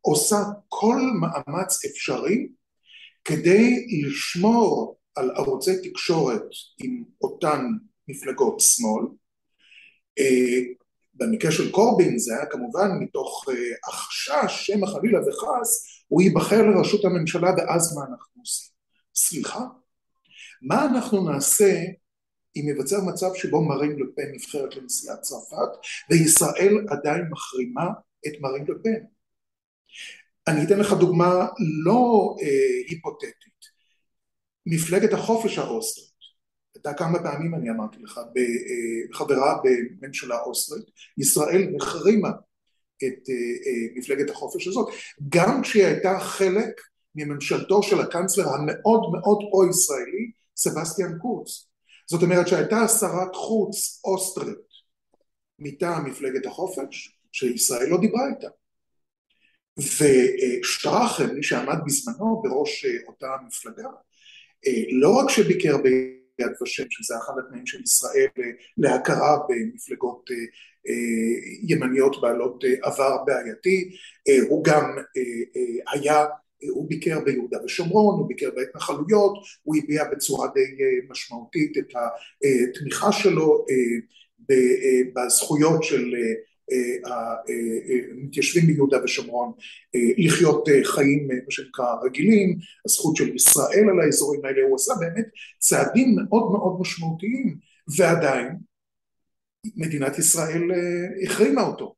[0.00, 0.36] עושה
[0.68, 2.48] כל מאמץ אפשרי
[3.24, 6.42] כדי לשמור על ערוצי תקשורת
[6.78, 7.66] עם אותן
[8.08, 9.04] מפלגות שמאל.
[11.22, 13.44] אה, במקרה של קורבין זה היה כמובן מתוך
[13.88, 18.72] החשש שמא חלילה וחס הוא ייבחר לראשות הממשלה ואז מה אנחנו עושים?
[19.14, 19.64] סליחה?
[20.62, 21.82] מה אנחנו נעשה
[22.56, 25.70] אם ייווצר מצב שבו מרין לפן נבחרת לנשיאת צרפת
[26.10, 27.86] וישראל עדיין מחרימה
[28.26, 29.04] את מרין לפן?
[30.48, 31.46] אני אתן לך דוגמה
[31.84, 32.46] לא אה,
[32.88, 33.48] היפותטית.
[34.66, 36.07] מפלגת החופש האוסטרית,
[36.78, 40.84] הייתה כמה פעמים אני אמרתי לך, אה, חברה בממשלה אוסטרית,
[41.18, 42.28] ישראל החרימה
[42.96, 44.88] את אה, אה, מפלגת החופש הזאת,
[45.28, 46.80] גם כשהיא הייתה חלק
[47.14, 51.68] מממשלתו של הקנצלר המאוד מאוד פרו-ישראלי, סבסטיאן קורץ.
[52.10, 54.68] זאת אומרת שהייתה שרת חוץ אוסטרית
[55.58, 58.48] מטעם מפלגת החופש, שישראל לא דיברה איתה.
[59.78, 63.88] ושטראכם, מי שעמד בזמנו בראש אותה מפלגה,
[65.00, 65.76] לא רק שביקר
[66.38, 68.28] ביד ושם, שזה אחד התנאים של ישראל
[68.76, 70.30] להכרה במפלגות
[71.62, 73.90] ימניות בעלות אה, עבר בעייתי,
[74.28, 74.84] אה, הוא גם
[75.16, 76.24] אה, היה,
[76.70, 83.66] הוא ביקר ביהודה ושומרון, הוא ביקר בהתנחלויות, הוא הביע בצורה די משמעותית את התמיכה שלו
[85.14, 86.14] בזכויות של
[87.04, 89.52] המתיישבים ביהודה ושומרון
[90.18, 95.26] לחיות חיים מה שנקרא רגילים, הזכות של ישראל על האזורים האלה, הוא עשה באמת
[95.58, 97.56] צעדים מאוד מאוד משמעותיים
[97.96, 98.48] ועדיין
[99.76, 101.94] מדינת ישראל אה, החרימה אותו.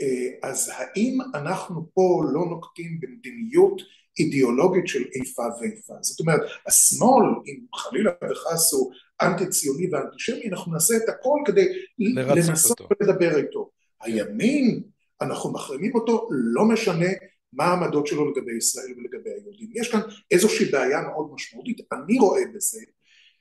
[0.00, 3.82] אה, אז האם אנחנו פה לא נוקטים במדיניות
[4.18, 5.94] אידיאולוגית של איפה ואיפה?
[6.00, 8.92] זאת אומרת, השמאל, אם חלילה וחס הוא
[9.22, 11.66] אנטי ציוני ואנטישמי, אנחנו נעשה את הכל כדי
[11.98, 13.70] לנסות ולדבר איתו.
[14.00, 14.82] הימין,
[15.20, 17.08] אנחנו מחרימים אותו, לא משנה
[17.52, 19.70] מה העמדות שלו לגבי ישראל ולגבי היהודים.
[19.74, 22.80] יש כאן איזושהי בעיה מאוד משמעותית, אני רואה בזה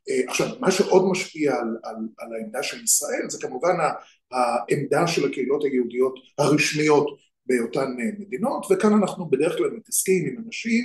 [0.10, 3.76] אה, עכשיו מה שעוד משפיע על, על, על העמדה של ישראל זה כמובן
[4.32, 10.84] העמדה של הקהילות היהודיות הרשמיות באותן אה, מדינות וכאן אנחנו בדרך כלל מתעסקים עם אנשים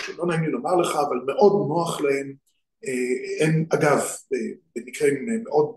[0.00, 2.34] שלא נעים לי לומר לך אבל מאוד נוח להם
[2.86, 4.00] אה, הם אגב
[4.76, 5.74] במקרים מאוד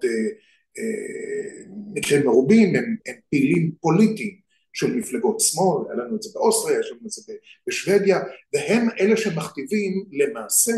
[1.94, 6.92] מקרים מרובים הם, הם פעילים פוליטיים של מפלגות שמאל, היה לנו את זה באוסטריה, יש
[6.92, 7.34] לנו את זה
[7.68, 8.20] בשוודיה,
[8.54, 10.72] והם אלה שמכתיבים למעשה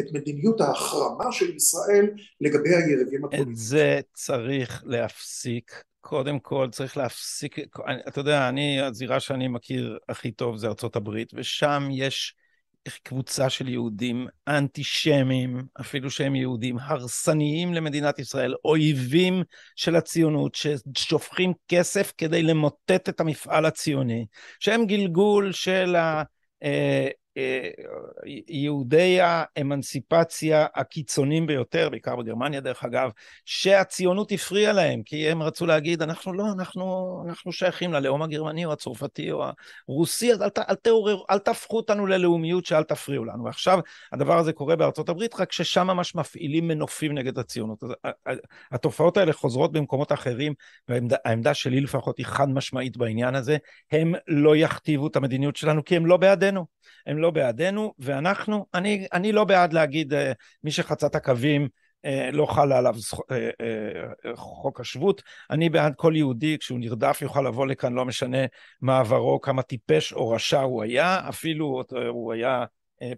[0.00, 2.06] את מדיניות ההחרמה של ישראל
[2.40, 3.52] לגבי היריבים הפוליטיים.
[3.52, 5.82] את זה צריך להפסיק.
[6.00, 7.58] קודם כל צריך להפסיק,
[8.08, 12.34] אתה יודע, אני, הזירה שאני מכיר הכי טוב זה ארצות הברית, ושם יש
[13.02, 19.42] קבוצה של יהודים אנטישמים, אפילו שהם יהודים, הרסניים למדינת ישראל, אויבים
[19.76, 24.26] של הציונות, ששופכים כסף כדי למוטט את המפעל הציוני,
[24.60, 26.22] שהם גלגול של ה...
[27.36, 33.10] אה, אה, יהודי האמנסיפציה הקיצוניים ביותר, בעיקר בגרמניה דרך אגב,
[33.44, 38.72] שהציונות הפריעה להם, כי הם רצו להגיד, אנחנו לא, אנחנו, אנחנו שייכים ללאום הגרמני או
[38.72, 39.44] הצרפתי או
[39.88, 43.44] הרוסי, אז אל, אל, אל, אל תהפכו אותנו ללאומיות שאל תפריעו לנו.
[43.44, 43.78] ועכשיו
[44.12, 47.82] הדבר הזה קורה בארצות הברית, רק ששם ממש מפעילים מנופים נגד הציונות.
[48.26, 48.38] אז,
[48.72, 50.54] התופעות האלה חוזרות במקומות אחרים,
[50.88, 53.56] והעמדה שלי לפחות היא חד משמעית בעניין הזה,
[53.92, 56.80] הם לא יכתיבו את המדיניות שלנו כי הם לא בעדנו.
[57.06, 60.32] הם לא בעדנו, ואנחנו, אני, אני לא בעד להגיד אה,
[60.64, 61.68] מי שחצה את הקווים
[62.04, 62.94] אה, לא חל עליו
[63.30, 65.22] אה, חוק השבות.
[65.50, 68.38] אני בעד כל יהודי, כשהוא נרדף יוכל לבוא לכאן, לא משנה
[68.80, 72.64] מה עברו, כמה טיפש או רשע הוא היה, אפילו הוא היה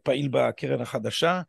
[0.03, 1.41] פעיל בקרן החדשה.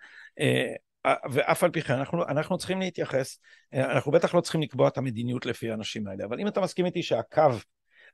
[1.32, 3.39] ואף על פי כן אנחנו, אנחנו צריכים להתייחס,
[3.74, 7.04] אנחנו בטח לא צריכים לקבוע את המדיניות לפי האנשים האלה, אבל אם אתה מסכים איתי
[7.04, 7.42] שהקו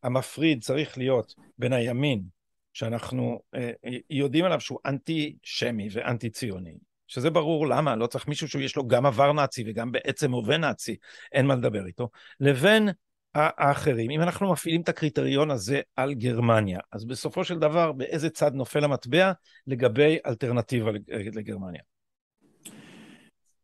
[0.03, 2.38] המפריד צריך להיות בין הימין
[2.73, 6.77] שאנחנו אה, אה, יודעים עליו שהוא אנטי שמי ואנטי ציוני,
[7.07, 10.95] שזה ברור למה, לא צריך מישהו שיש לו גם עבר נאצי וגם בעצם הווה נאצי,
[11.31, 12.89] אין מה לדבר איתו, לבין
[13.35, 14.11] האחרים.
[14.11, 18.83] אם אנחנו מפעילים את הקריטריון הזה על גרמניה, אז בסופו של דבר באיזה צד נופל
[18.83, 19.31] המטבע
[19.67, 20.91] לגבי אלטרנטיבה
[21.33, 21.81] לגרמניה?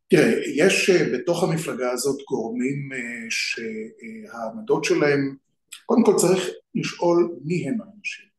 [0.08, 2.89] תראה, יש אה, בתוך המפלגה הזאת גורמים
[3.30, 5.36] שהעמדות שלהם,
[5.86, 8.35] קודם כל צריך לשאול מי הם האנשים.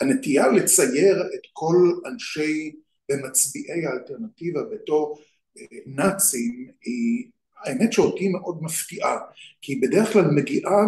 [0.00, 2.72] שהנטייה לצייר את כל אנשי
[3.10, 5.18] ומצביעי האלטרנטיבה בתור
[5.58, 7.30] אה, נאצים היא
[7.64, 9.18] האמת שאותי מאוד מפתיעה
[9.62, 10.86] כי היא בדרך כלל מגיעה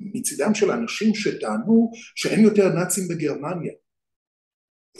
[0.00, 3.72] מצידם של אנשים שטענו שאין יותר נאצים בגרמניה.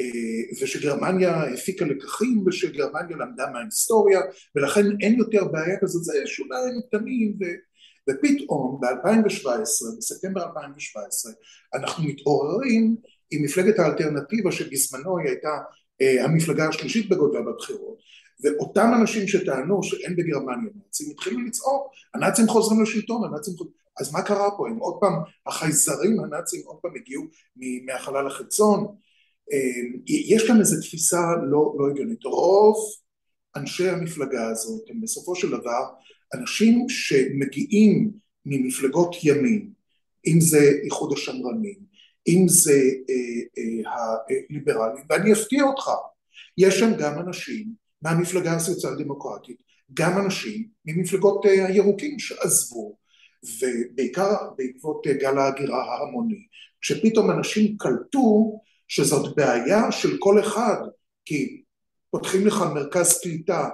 [0.01, 4.21] אה, ושגרמניה הפיקה לקחים ושגרמניה למדה מההיסטוריה
[4.55, 7.39] ולכן אין יותר בעיה כזאת זה שוליים קטנים
[8.09, 11.33] ופתאום ב-2017, בספטמבר 2017,
[11.75, 12.97] אנחנו מתעוררים
[13.31, 15.59] עם מפלגת האלטרנטיבה שבזמנו היא הייתה
[16.03, 17.99] אה, המפלגה השלישית בגודלה בבחירות
[18.45, 24.23] ואותם אנשים שטענו שאין בגרמניה נאצים התחילו לצעוק הנאצים חוזרים לשלטון הנאצים חוזרים אז מה
[24.23, 24.69] קרה פה?
[24.69, 25.13] הם עוד פעם
[25.47, 27.25] החייזרים הנאצים עוד פעם הגיעו
[27.87, 28.87] מהחלל החיצון
[29.53, 32.25] אה, יש כאן איזו תפיסה לא, לא הגיונית.
[32.25, 32.77] רוב
[33.57, 35.85] אנשי המפלגה הזאת הם בסופו של דבר
[36.35, 38.11] אנשים שמגיעים
[38.47, 39.71] ממפלגות ימין,
[40.27, 41.79] אם זה איחוד השמרנים,
[42.29, 43.15] אם זה אה,
[43.59, 43.93] אה,
[44.51, 45.91] הליברלים, ואני אפתיע אותך,
[46.59, 47.69] יש שם גם אנשים
[48.03, 49.63] מהמפלגה הסוציאל דמוקרטית,
[49.95, 52.97] גם אנשים ממפלגות אה, הירוקים שעזבו,
[53.61, 56.47] ובעיקר בעקבות אה, גל ההגירה ההמוני,
[56.81, 60.81] כשפתאום אנשים קלטו שזאת בעיה של כל אחד,
[61.25, 61.63] כי
[62.11, 63.69] פותחים לך מרכז קליטה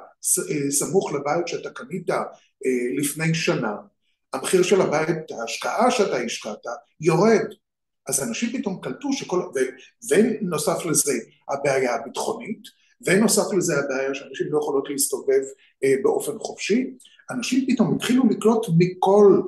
[0.70, 2.20] סמוך לבית שאתה קנית אה,
[2.96, 3.76] לפני שנה,
[4.32, 6.66] המחיר של הבית, ההשקעה שאתה השקעת,
[7.00, 7.54] יורד.
[8.08, 9.38] אז אנשים פתאום קלטו שכל...
[9.38, 9.58] ו...
[10.10, 11.12] ונוסף לזה
[11.48, 12.62] הבעיה הביטחונית,
[13.06, 15.42] ונוסף לזה הבעיה שאנשים לא יכולות להסתובב
[15.84, 16.90] אה, באופן חופשי,
[17.30, 19.42] אנשים פתאום התחילו לקלוט מכל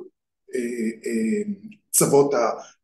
[0.55, 0.59] אה,
[1.05, 1.53] אה,
[1.91, 2.31] צוות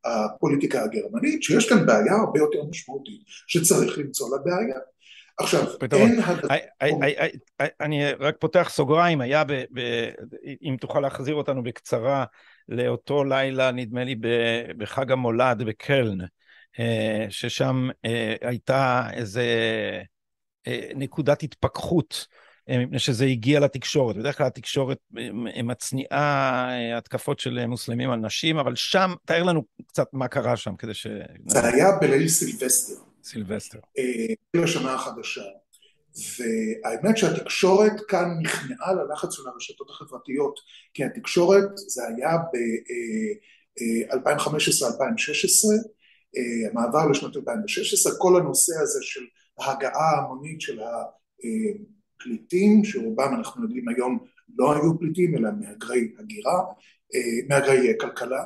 [0.04, 4.78] הפוליטיקה הגרמנית, שיש כאן בעיה הרבה יותר משמעותית שצריך למצוא לה בעיה.
[5.38, 6.20] עכשיו, אין
[7.80, 10.08] אני רק פותח סוגריים, היה, ב, ב,
[10.62, 12.24] אם תוכל להחזיר אותנו בקצרה
[12.68, 14.16] לאותו לילה, נדמה לי,
[14.78, 16.18] בחג המולד בקלן,
[16.78, 19.44] אה, ששם אה, הייתה איזה
[20.66, 22.26] אה, נקודת התפכחות.
[22.68, 24.16] מפני שזה הגיע לתקשורת.
[24.16, 24.98] בדרך כלל התקשורת
[25.64, 30.94] מצניעה התקפות של מוסלמים על נשים, אבל שם, תאר לנו קצת מה קרה שם כדי
[30.94, 31.06] ש...
[31.46, 33.13] זה היה בליל סילבסטר.
[33.24, 33.78] סילבסטר.
[34.54, 35.42] לשנה אה, החדשה.
[36.38, 40.60] והאמת שהתקשורת כאן נכנעה ללחץ של הרשתות החברתיות,
[40.94, 44.22] כי התקשורת זה היה ב-2015-2016, אה,
[46.36, 49.24] אה, המעבר לשנת 2016, כל הנושא הזה של
[49.58, 54.18] ההגעה ההמונית של הפליטים, שרובם אנחנו יודעים היום
[54.58, 56.60] לא היו פליטים אלא מהגרי הגירה,
[57.48, 58.44] מהגרי כלכלה,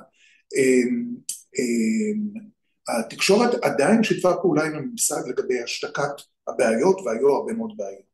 [2.88, 8.08] התקשורת עדיין שיתפה פעולה עם הממסד לגבי השתקת הבעיות והיו הרבה מאוד בעיות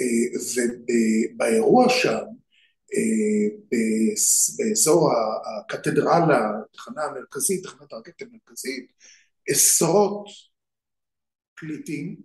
[0.00, 0.40] אה,
[1.34, 2.24] ובאירוע שם
[4.58, 5.10] באזור
[5.58, 8.92] הקתדרלה, התחנה המרכזית, תחנת הרכבת המרכזית,
[9.48, 10.26] עשרות
[11.56, 12.16] פליטים.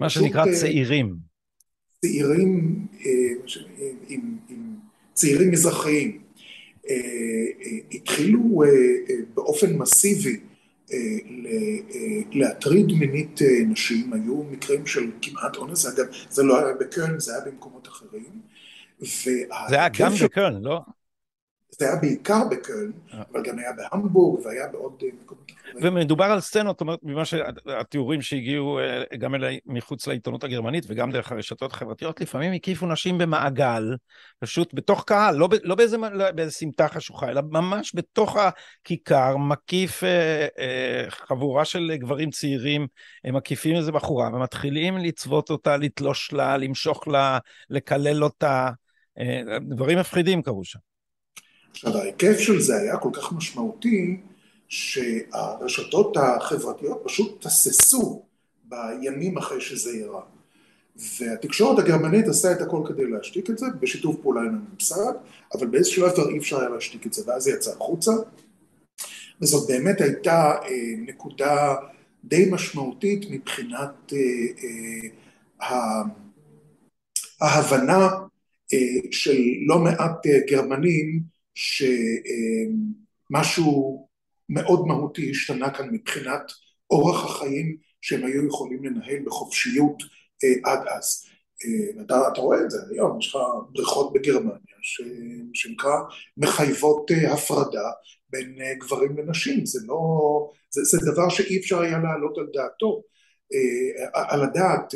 [0.00, 1.14] מה שנקרא צעירים.
[2.00, 2.86] צעירים,
[4.08, 4.76] עם, עם
[5.14, 6.22] צעירים מזרחיים.
[7.92, 8.62] התחילו
[9.34, 10.40] באופן מסיבי
[12.32, 17.44] להטריד מינית נשים, היו מקרים של כמעט אונס, אגב זה לא היה בקרן, זה היה
[17.44, 18.40] במקומות אחרים.
[19.00, 20.80] זה היה גם בקרן, לא?
[21.78, 25.96] זה היה בעיקר בקרן, אבל גם היה בהמבורג והיה בעוד מקומות אחרים.
[25.96, 28.78] ומדובר על סצנות, זאת אומרת, ממה שהתיאורים שהגיעו
[29.18, 33.96] גם אליי מחוץ לעיתונות הגרמנית וגם דרך הרשתות החברתיות, לפעמים הקיפו נשים במעגל,
[34.40, 35.96] פשוט בתוך קהל, לא, לא באיזה,
[36.34, 42.86] באיזה סמטה חשוכה, אלא ממש בתוך הכיכר, מקיף אה, אה, חבורה של גברים צעירים,
[43.24, 47.38] הם מקיפים איזה בחורה ומתחילים לצוות אותה, לתלוש לה, למשוך לה,
[47.70, 48.70] לקלל אותה,
[49.18, 50.91] אה, דברים מפחידים קרו שם.
[51.72, 54.16] עכשיו ההיקף של זה היה כל כך משמעותי
[54.68, 58.22] שהרשתות החברתיות פשוט תססו
[58.64, 60.22] בימים אחרי שזה אירע.
[60.96, 65.12] והתקשורת הגרמנית עשה את הכל כדי להשתיק את זה, בשיתוף פעולה עם הממסד,
[65.54, 68.12] אבל באיזשהו כבר אי אפשר היה להשתיק את זה, ואז זה יצא החוצה.
[69.40, 70.68] וזאת באמת הייתה אה,
[70.98, 71.74] נקודה
[72.24, 74.18] די משמעותית מבחינת אה,
[75.62, 76.02] אה,
[77.40, 78.08] ההבנה
[78.72, 78.78] אה,
[79.10, 81.20] של לא מעט אה, גרמנים
[83.34, 84.08] שמשהו
[84.48, 86.52] מאוד מהותי השתנה כאן מבחינת
[86.90, 90.02] אורח החיים שהם היו יכולים לנהל בחופשיות
[90.44, 91.24] אה, עד אז.
[91.64, 93.40] אה, אתה, אתה רואה את זה היום, יש לך
[93.72, 94.76] בריכות בגרמניה
[95.54, 95.96] שנקרא
[96.36, 97.90] מחייבות אה, הפרדה
[98.30, 99.98] בין גברים לנשים, זה לא,
[100.70, 103.02] זה, זה דבר שאי אפשר היה להעלות על דעתו,
[104.12, 104.94] על הדעת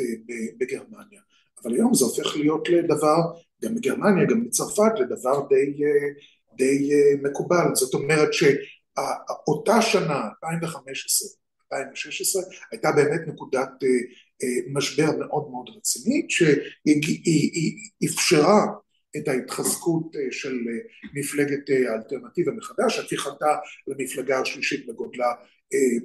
[0.57, 1.21] בגרמניה,
[1.63, 3.21] אבל היום זה הופך להיות לדבר,
[3.63, 5.73] גם בגרמניה, גם בצרפת, לדבר די
[6.57, 11.29] די אה, מקובל, זאת אומרת שאותה שנה, 2015,
[11.73, 13.89] 2016, הייתה באמת נקודת אה,
[14.43, 16.25] אה, משבר מאוד מאוד רצינית
[18.01, 18.65] שאפשרה
[19.17, 20.57] את ההתחזקות של
[21.13, 23.55] מפלגת האלטרנטיבה מחדש, הפיכתה
[23.87, 25.33] למפלגה השלישית בגודלה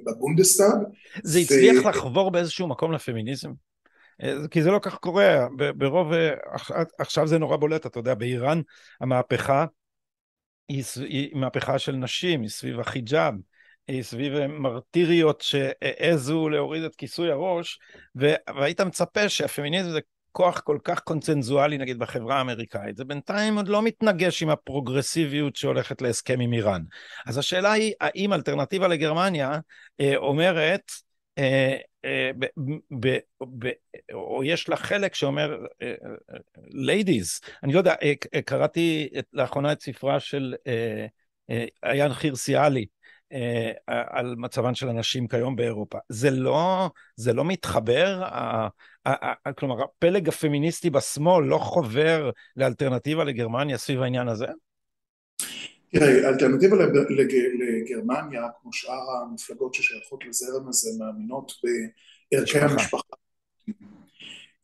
[0.05, 0.77] בבונדסטאג.
[1.23, 1.89] זה הצליח ו...
[1.89, 3.51] לחבור באיזשהו מקום לפמיניזם?
[4.51, 6.11] כי זה לא כך קורה, ברוב,
[6.99, 8.61] עכשיו זה נורא בולט, אתה יודע, באיראן
[9.01, 9.65] המהפכה
[10.67, 13.33] היא, היא מהפכה של נשים, היא סביב החיג'אב,
[13.87, 17.79] היא סביב מרטיריות שהעזו להוריד את כיסוי הראש,
[18.15, 19.99] והיית מצפה שהפמיניזם זה
[20.31, 26.01] כוח כל כך קונצנזואלי נגיד בחברה האמריקאית, זה בינתיים עוד לא מתנגש עם הפרוגרסיביות שהולכת
[26.01, 26.81] להסכם עם איראן.
[27.25, 29.59] אז השאלה היא, האם אלטרנטיבה לגרמניה
[29.99, 31.12] אה, אומרת, אה, אה,
[34.13, 35.65] או יש לה חלק שאומר,
[36.69, 37.95] ladies, אני לא יודע,
[38.45, 40.55] קראתי לאחרונה את ספרה של
[41.81, 42.85] עיין חירסיאלי,
[43.87, 45.97] על מצבן של הנשים כיום באירופה.
[46.09, 48.23] זה לא, זה לא מתחבר,
[49.57, 54.47] כלומר הפלג הפמיניסטי בשמאל לא חובר לאלטרנטיבה לגרמניה סביב העניין הזה?
[55.93, 56.77] תראה, האלטרנטיבה
[57.09, 61.51] לגרמניה, כמו שאר המפלגות ששייכות לזרם הזה, מאמינות
[62.31, 63.15] בערכי המשפחה.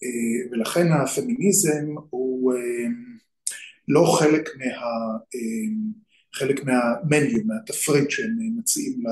[0.03, 2.87] אה, ולכן הפמיניזם הוא אה,
[3.87, 4.65] לא חלק מה...
[5.35, 5.99] אה,
[6.33, 9.03] חלק מהמניו, מהתפריט שהם מציעים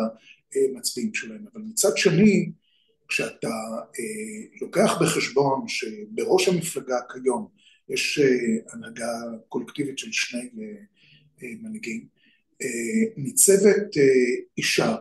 [0.55, 1.45] למצביעים שלהם.
[1.53, 2.51] אבל מצד שני,
[3.07, 3.49] כשאתה
[4.61, 7.47] לוקח בחשבון שבראש המפלגה כיום
[7.89, 8.19] יש
[8.73, 9.11] הנהגה
[9.49, 10.49] קולקטיבית של שני
[11.41, 12.07] מנהיגים,
[12.61, 14.03] אה, ניצבת אה,
[14.57, 14.95] אישה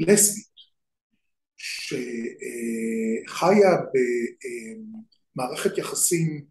[0.00, 0.46] לסבית
[1.56, 1.96] שחיה
[5.34, 6.44] במערכת יחסים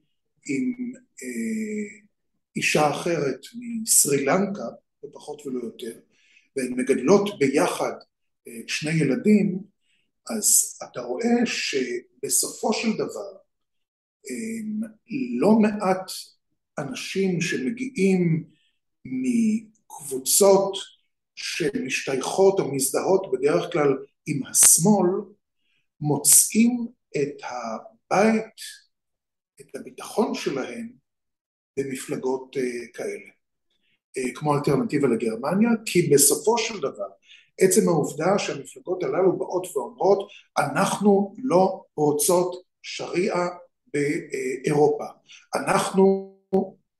[0.47, 1.99] עם אה,
[2.55, 3.39] אישה אחרת
[3.81, 4.69] מסרי לנקה,
[5.03, 5.99] לא פחות ולא יותר,
[6.55, 7.93] והן מגדלות ביחד
[8.67, 9.59] שני ילדים,
[10.29, 13.37] אז אתה רואה שבסופו של דבר
[15.39, 16.11] לא מעט
[16.77, 18.54] אנשים שמגיעים
[19.05, 20.77] מקבוצות
[21.35, 25.09] שמשתייכות או מזדהות בדרך כלל עם השמאל,
[26.01, 26.87] מוצאים
[27.17, 28.53] את הבית,
[29.61, 30.89] את הביטחון שלהם
[31.79, 32.59] במפלגות uh,
[32.93, 33.29] כאלה,
[34.19, 37.07] uh, כמו אלטרנטיבה לגרמניה, כי בסופו של דבר
[37.59, 40.27] עצם העובדה שהמפלגות הללו באות ואומרות
[40.57, 43.47] אנחנו לא רוצות שריעה
[43.93, 45.05] באירופה,
[45.55, 46.35] אנחנו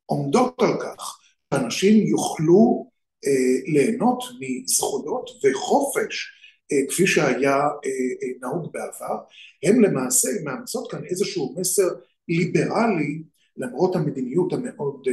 [0.06, 1.20] עומדות על כך
[1.56, 2.89] שאנשים יוכלו
[3.26, 6.36] אה, ליהנות מזכויות וחופש
[6.72, 7.89] אה, כפי שהיה אה,
[8.24, 9.18] אה, נהוג בעבר,
[9.64, 11.88] הם למעשה מאמצות כאן איזשהו מסר
[12.28, 13.24] ליברלי
[13.58, 15.08] למרות המדיניות המאוד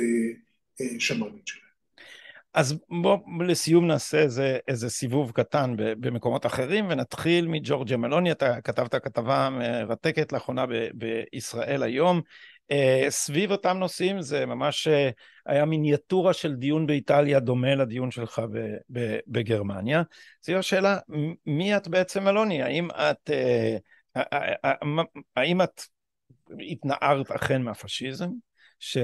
[0.99, 1.63] שמרנית שלהם.
[2.55, 8.95] אז בוא לסיום נעשה איזה, איזה סיבוב קטן במקומות אחרים ונתחיל מג'ורג'יה מלוני, אתה כתבת
[8.95, 10.65] כתבה מרתקת לאחרונה
[10.95, 12.23] בישראל היום אה,
[13.09, 15.11] סביב אותם נושאים זה ממש אה,
[15.47, 18.43] היה מיניאטורה של דיון באיטליה דומה לדיון שלך
[19.27, 20.03] בגרמניה.
[20.43, 20.99] זו השאלה,
[21.47, 22.63] מי את בעצם מלוני?
[22.63, 23.77] האם את, אה,
[25.37, 25.83] האם את
[26.71, 28.29] התנערת אכן מהפשיזם?
[28.79, 28.99] ש...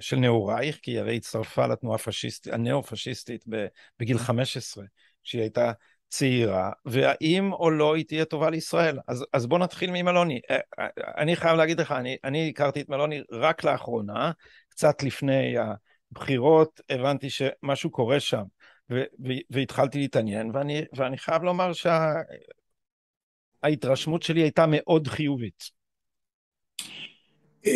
[0.00, 3.44] של נעורייך, כי היא הרי הצטרפה לתנועה הפשיסטית, הנאו-פשיסטית
[4.00, 4.84] בגיל 15,
[5.24, 5.72] כשהיא הייתה
[6.08, 8.98] צעירה, והאם או לא היא תהיה טובה לישראל.
[9.08, 10.40] אז, אז בוא נתחיל ממלוני.
[10.50, 10.86] אה, אה,
[11.18, 14.32] אני חייב להגיד לך, אני, אני הכרתי את מלוני רק לאחרונה,
[14.68, 15.54] קצת לפני
[16.12, 18.42] הבחירות, הבנתי שמשהו קורה שם,
[18.90, 21.72] ו, ו, והתחלתי להתעניין, ואני, ואני חייב לומר
[23.62, 25.70] שההתרשמות שה, שלי הייתה מאוד חיובית.
[27.66, 27.72] אה,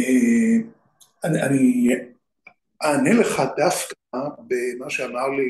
[1.24, 1.88] אני, אני
[2.82, 3.94] אענה לך דווקא
[4.48, 5.48] במה שאמר לי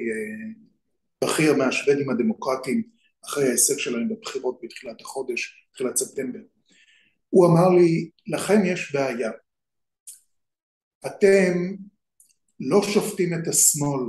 [1.25, 2.83] בכיר מהשוודים הדמוקרטיים
[3.25, 6.39] אחרי ההישג שלהם בבחירות בתחילת החודש, תחילת ספטמבר.
[7.29, 9.31] הוא אמר לי, לכם יש בעיה.
[11.07, 11.75] אתם
[12.61, 14.01] לא שופטים את השמאל,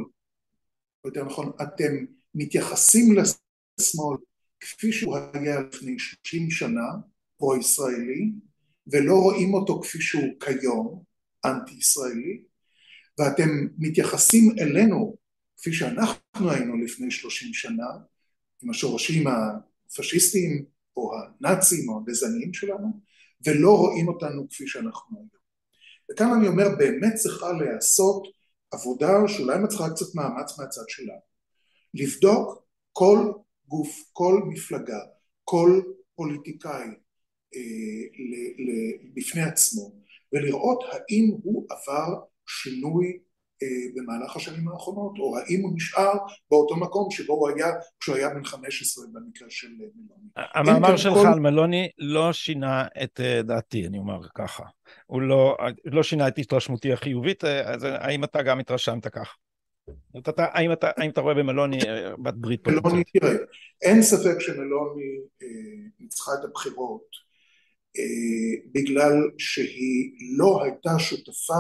[1.04, 2.06] או יותר נכון, אתם
[2.36, 4.18] מתייחסים לשמאל
[4.60, 6.88] כפי שהוא היה לפני 30 שנה,
[7.38, 8.32] פרו-ישראלי,
[8.88, 11.04] ולא רואים אותו כפי שהוא כיום,
[11.46, 12.44] אנטי-ישראלי,
[13.20, 15.18] ואתם מתייחסים אלינו
[15.58, 17.88] כפי שאנחנו היינו לפני שלושים שנה,
[18.64, 20.66] עם השורשים הפשיסטיים
[20.98, 22.88] או הנאצים או הגזעניים שלנו,
[23.46, 25.28] ולא רואים אותנו כפי שאנחנו היום.
[26.12, 28.28] וכאן אני אומר, באמת צריכה להיעשות
[28.72, 31.20] עבודה שאולי מצריכה קצת מאמץ מהצד שלנו.
[31.94, 33.32] לבדוק כל
[33.68, 35.00] גוף, כל מפלגה,
[35.44, 35.82] כל
[36.16, 36.88] פוליטיקאי
[37.56, 38.22] אה,
[39.14, 39.92] בפני עצמו,
[40.34, 43.20] ולראות האם הוא עבר שינוי
[43.96, 46.14] במהלך השנים האחרונות, או האם הוא נשאר
[46.52, 47.68] באותו מקום שבו הוא היה
[48.00, 50.30] כשהוא היה בן 15 במקרה של אה, מלוני.
[50.36, 51.28] המאמר שלך כל...
[51.28, 54.64] על מלוני לא שינה את אה, דעתי, אני אומר ככה.
[55.06, 59.36] הוא לא, לא שינה את התרשמותי החיובית, אז האם אתה גם התרשמת כך?
[60.18, 61.80] אתה, האם, אתה, האם אתה רואה במלוני
[62.24, 62.86] בת ברית פוליטית?
[62.86, 63.34] מלוני, תראה,
[63.82, 65.48] אין ספק שמלוני אה,
[66.00, 67.30] ניצחה את הבחירות
[67.98, 71.60] אה, בגלל שהיא לא הייתה שותפה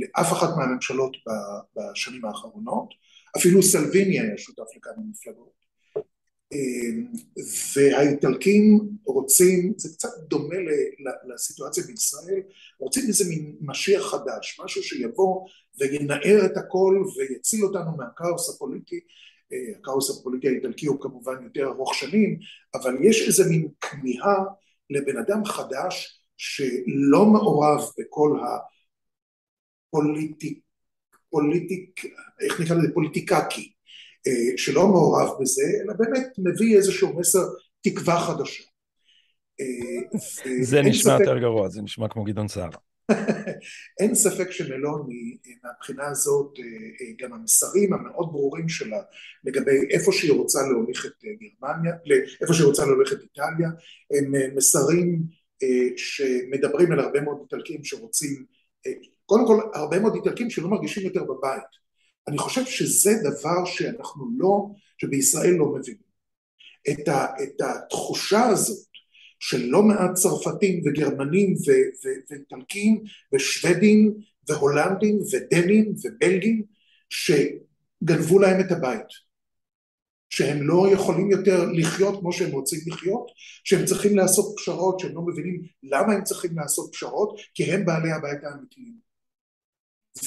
[0.00, 1.16] לאף אחת מהממשלות
[1.76, 2.94] בשנים האחרונות,
[3.36, 5.60] אפילו סלוויני היה שותף לכמה מפלגות.
[7.76, 10.54] והאיטלקים רוצים, זה קצת דומה
[11.34, 12.40] לסיטואציה בישראל,
[12.78, 15.46] רוצים איזה מין משיח חדש, משהו שיבוא
[15.78, 19.00] וינער את הכל ויציל אותנו מהכאוס הפוליטי,
[19.78, 22.38] הכאוס הפוליטי האיטלקי הוא כמובן יותר ארוך שנים,
[22.74, 24.44] אבל יש איזה מין כמיהה
[24.90, 28.40] לבן אדם חדש שלא מעורב בכל
[29.88, 30.58] הפוליטיק,
[31.30, 32.04] פוליטיק,
[32.40, 33.72] איך נקרא לזה, פוליטיקקי,
[34.26, 37.44] אה, שלא מעורב בזה, אלא באמת מביא איזשהו מסר
[37.80, 38.62] תקווה חדשה.
[39.60, 40.18] אה,
[40.62, 41.20] זה נשמע ספק...
[41.20, 42.70] יותר גרוע, זה נשמע כמו גדעון סער.
[44.00, 46.58] אין ספק שמלוני מהבחינה הזאת
[47.18, 49.00] גם המסרים המאוד ברורים שלה
[49.44, 51.92] לגבי איפה שהיא רוצה להוליך את גרמניה,
[52.40, 53.68] איפה שהיא רוצה להוליך את איטליה,
[54.10, 55.39] הם מסרים אה,
[55.96, 58.44] שמדברים על הרבה מאוד איטלקים שרוצים,
[58.86, 58.92] אה,
[59.26, 61.80] קודם כל הרבה מאוד איטלקים שלא מרגישים יותר בבית.
[62.28, 64.66] אני חושב שזה דבר שאנחנו לא,
[64.98, 66.10] שבישראל לא מבינים.
[66.90, 68.86] את, ה, את התחושה הזאת
[69.40, 71.54] של לא מעט צרפתים וגרמנים
[72.30, 73.02] ואיטלקים
[73.34, 74.14] ושוודים
[74.48, 76.64] והולנדים ודנים ובלגים
[77.10, 79.29] שגנבו להם את הבית.
[80.30, 83.30] שהם לא יכולים יותר לחיות כמו שהם רוצים לחיות,
[83.64, 88.12] שהם צריכים לעשות פשרות, שהם לא מבינים למה הם צריכים לעשות פשרות, כי הם בעלי
[88.12, 89.10] הבית האמיתיים.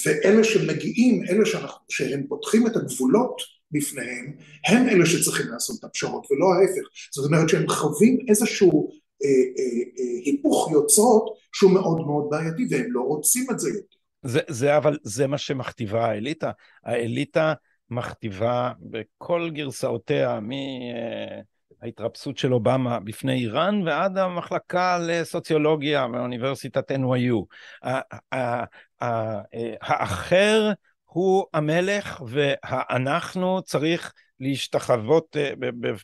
[0.06, 3.42] ואלה שמגיעים, אלה שאנחנו, שהם פותחים את הגבולות
[3.72, 4.36] בפניהם,
[4.68, 6.88] הם אלה שצריכים לעשות את הפשרות, ולא ההפך.
[7.16, 8.90] זאת אומרת שהם חווים איזשהו
[9.24, 13.98] אה, אה, אה, היפוך יוצרות שהוא מאוד מאוד בעייתי, והם לא רוצים את זה יותר.
[14.26, 16.52] זה, זה אבל, זה מה שמכתיבה האליטה.
[16.84, 17.54] האליטה...
[17.94, 20.40] מכתיבה בכל גרסאותיה,
[21.82, 27.46] מההתרפסות של אובמה בפני איראן ועד המחלקה לסוציולוגיה מאוניברסיטת NYU.
[29.82, 30.72] האחר
[31.06, 35.52] הוא המלך והאנחנו צריך להשתחוות אה,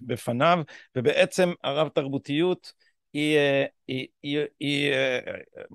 [0.02, 0.60] בפניו,
[0.96, 2.74] ובעצם הרב תרבותיות
[3.14, 5.20] היא, אה, היא, היא, היא, אה,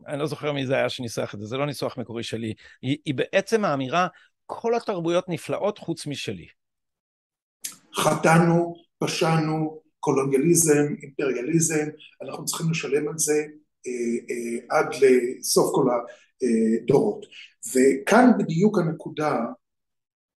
[0.09, 2.97] אני לא זוכר מי זה היה שניסח את זה, זה לא ניסוח מקורי שלי, היא,
[3.05, 4.07] היא בעצם האמירה
[4.61, 6.47] כל התרבויות נפלאות חוץ משלי.
[7.95, 11.87] חטאנו, פשענו, קולוניאליזם, אימפריאליזם,
[12.23, 13.47] אנחנו צריכים לשלם על זה
[14.71, 17.27] עד לסוף כל הדורות.
[17.69, 19.39] וכאן בדיוק הנקודה,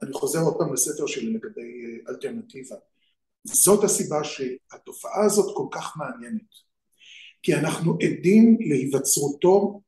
[0.03, 2.77] אני חוזר עוד פעם לספר שלי לגבי אלטרנטיבה,
[3.45, 6.67] זאת הסיבה שהתופעה הזאת כל כך מעניינת,
[7.43, 9.81] כי אנחנו עדים להיווצרותו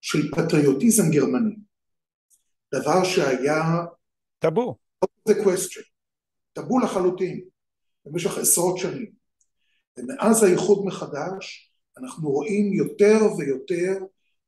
[0.00, 1.56] של פטריוטיזם גרמני,
[2.74, 3.62] דבר שהיה
[4.38, 4.76] טאבו,
[6.52, 7.40] טאבו לחלוטין
[8.04, 9.10] במשך עשרות שנים,
[9.98, 14.04] ומאז האיחוד מחדש אנחנו רואים יותר ויותר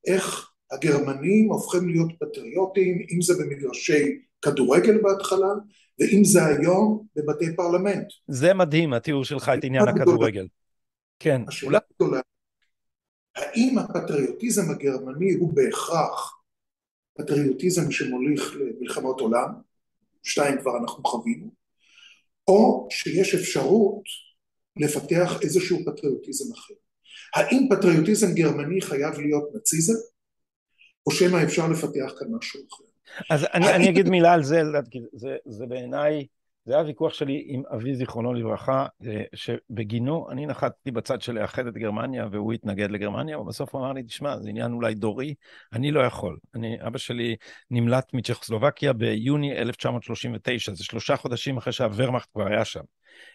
[0.06, 5.52] איך הגרמנים הופכים להיות פטריוטים, אם זה במגרשי כדורגל בהתחלה,
[5.98, 8.06] ואם זה היום בבתי פרלמנט.
[8.28, 10.46] זה מדהים התיאור שלך את עניין הכדורגל.
[11.18, 11.42] כן.
[11.48, 12.20] השאלה הגדולה,
[13.36, 16.39] האם הפטריוטיזם הגרמני הוא בהכרח
[17.18, 19.48] פטריוטיזם שמוליך למלחמות עולם,
[20.22, 21.50] שתיים כבר אנחנו חווינו,
[22.48, 24.02] או שיש אפשרות
[24.76, 26.74] לפתח איזשהו פטריוטיזם אחר.
[27.34, 29.98] האם פטריוטיזם גרמני חייב להיות נאציזם,
[31.06, 32.84] או שמא אפשר לפתח כאן משהו אחר?
[33.30, 34.62] אז אני, אני אגיד מילה על זה,
[35.12, 36.26] זה, זה בעיניי,
[36.70, 41.66] זה היה ויכוח שלי עם אבי זיכרונו לברכה, אה, שבגינו אני נחתתי בצד של לאחד
[41.66, 45.34] את גרמניה והוא התנגד לגרמניה, ובסוף הוא אמר לי, תשמע, זה עניין אולי דורי,
[45.72, 46.38] אני לא יכול.
[46.54, 47.36] אני, אבא שלי
[47.70, 52.82] נמלט מצ'כוסלובקיה ביוני 1939, זה שלושה חודשים אחרי שהוורמאכט כבר היה שם,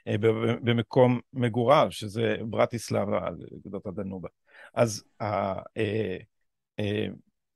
[0.07, 0.15] אה,
[0.63, 4.29] במקום מגוריו, שזה ברטיסלבה על גדות הדנובה.
[4.73, 5.03] אז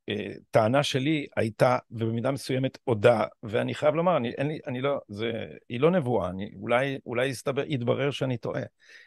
[0.09, 4.99] אה, טענה שלי הייתה, ובמידה מסוימת הודה, ואני חייב לומר, אני, אין לי, אני לא,
[5.07, 5.31] זה,
[5.69, 8.61] היא לא נבואה, אני, אולי, אולי יסתבר, יתברר שאני טועה,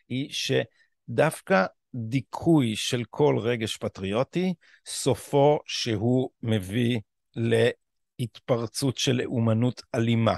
[0.08, 4.54] היא שדווקא דיכוי של כל רגש פטריוטי,
[4.86, 7.00] סופו שהוא מביא
[7.36, 10.36] להתפרצות של לאומנות אלימה.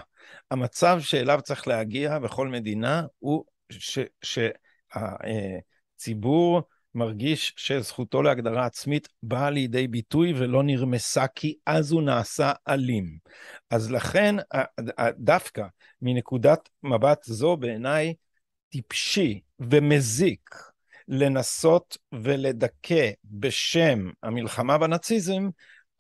[0.50, 3.44] המצב שאליו צריך להגיע בכל מדינה הוא
[5.92, 6.62] שהציבור
[6.94, 13.18] מרגיש שזכותו להגדרה עצמית באה לידי ביטוי ולא נרמסה, כי אז הוא נעשה אלים.
[13.70, 14.36] אז לכן,
[15.18, 15.66] דווקא
[16.02, 18.14] מנקודת מבט זו בעיניי
[18.68, 20.50] טיפשי ומזיק
[21.08, 25.48] לנסות ולדכא בשם המלחמה בנאציזם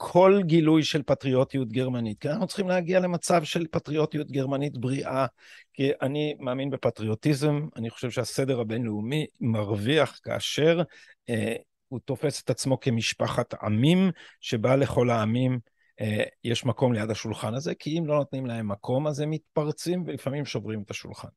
[0.06, 5.26] כל גילוי של פטריוטיות גרמנית, כי אנחנו צריכים להגיע למצב של פטריוטיות גרמנית בריאה,
[5.72, 10.82] כי אני מאמין בפטריוטיזם, אני חושב שהסדר הבינלאומי מרוויח כאשר
[11.28, 11.56] אה,
[11.88, 15.58] הוא תופס את עצמו כמשפחת עמים, שבה לכל העמים
[16.00, 20.02] אה, יש מקום ליד השולחן הזה, כי אם לא נותנים להם מקום, אז הם מתפרצים
[20.06, 21.28] ולפעמים שוברים את השולחן.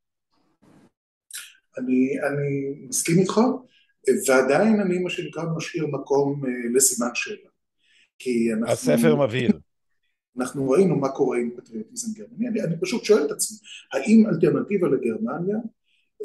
[1.78, 3.40] אני, אני מסכים איתך,
[4.28, 7.47] ועדיין אני, מה שנקרא, משאיר מקום אה, לסימן שאלה.
[8.20, 8.74] כי אנחנו...
[8.74, 9.52] הספר מבהיר.
[10.38, 13.58] אנחנו ראינו מה קורה עם פטריוטיזם גרמני, אני, אני פשוט שואל את עצמי,
[13.94, 15.58] האם אלטרנטיבה לגרמניה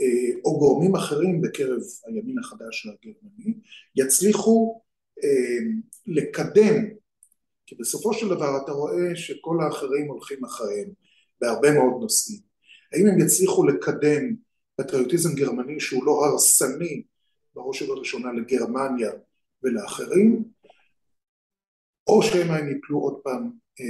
[0.01, 3.55] אה, או גורמים אחרים בקרב הימין החדש הגרמני
[3.97, 4.83] יצליחו
[5.25, 5.59] אה,
[6.07, 6.85] לקדם,
[7.67, 10.89] כי בסופו של דבר אתה רואה שכל האחרים הולכים אחריהם
[11.41, 12.41] בהרבה מאוד נושאים,
[12.93, 14.35] האם הם יצליחו לקדם
[14.77, 17.03] פטריוטיזם גרמני שהוא לא הרסני
[17.55, 19.11] בראש ובראשונה לגרמניה
[19.63, 20.45] ולאחרים,
[22.13, 23.51] או שמא הם יפלו עוד פעם
[23.81, 23.87] אה,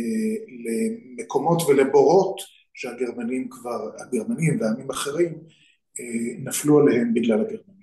[0.64, 2.40] למקומות ולבורות
[2.74, 5.32] שהגרמנים כבר, הגרמנים ועמים אחרים
[6.00, 7.82] אה, נפלו עליהם בגלל הגרמנים.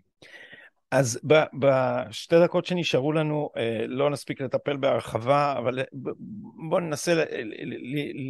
[0.92, 1.20] אז
[1.60, 5.80] בשתי דקות שנשארו לנו אה, לא נספיק לטפל בהרחבה, אבל
[6.70, 7.24] בואו ננסה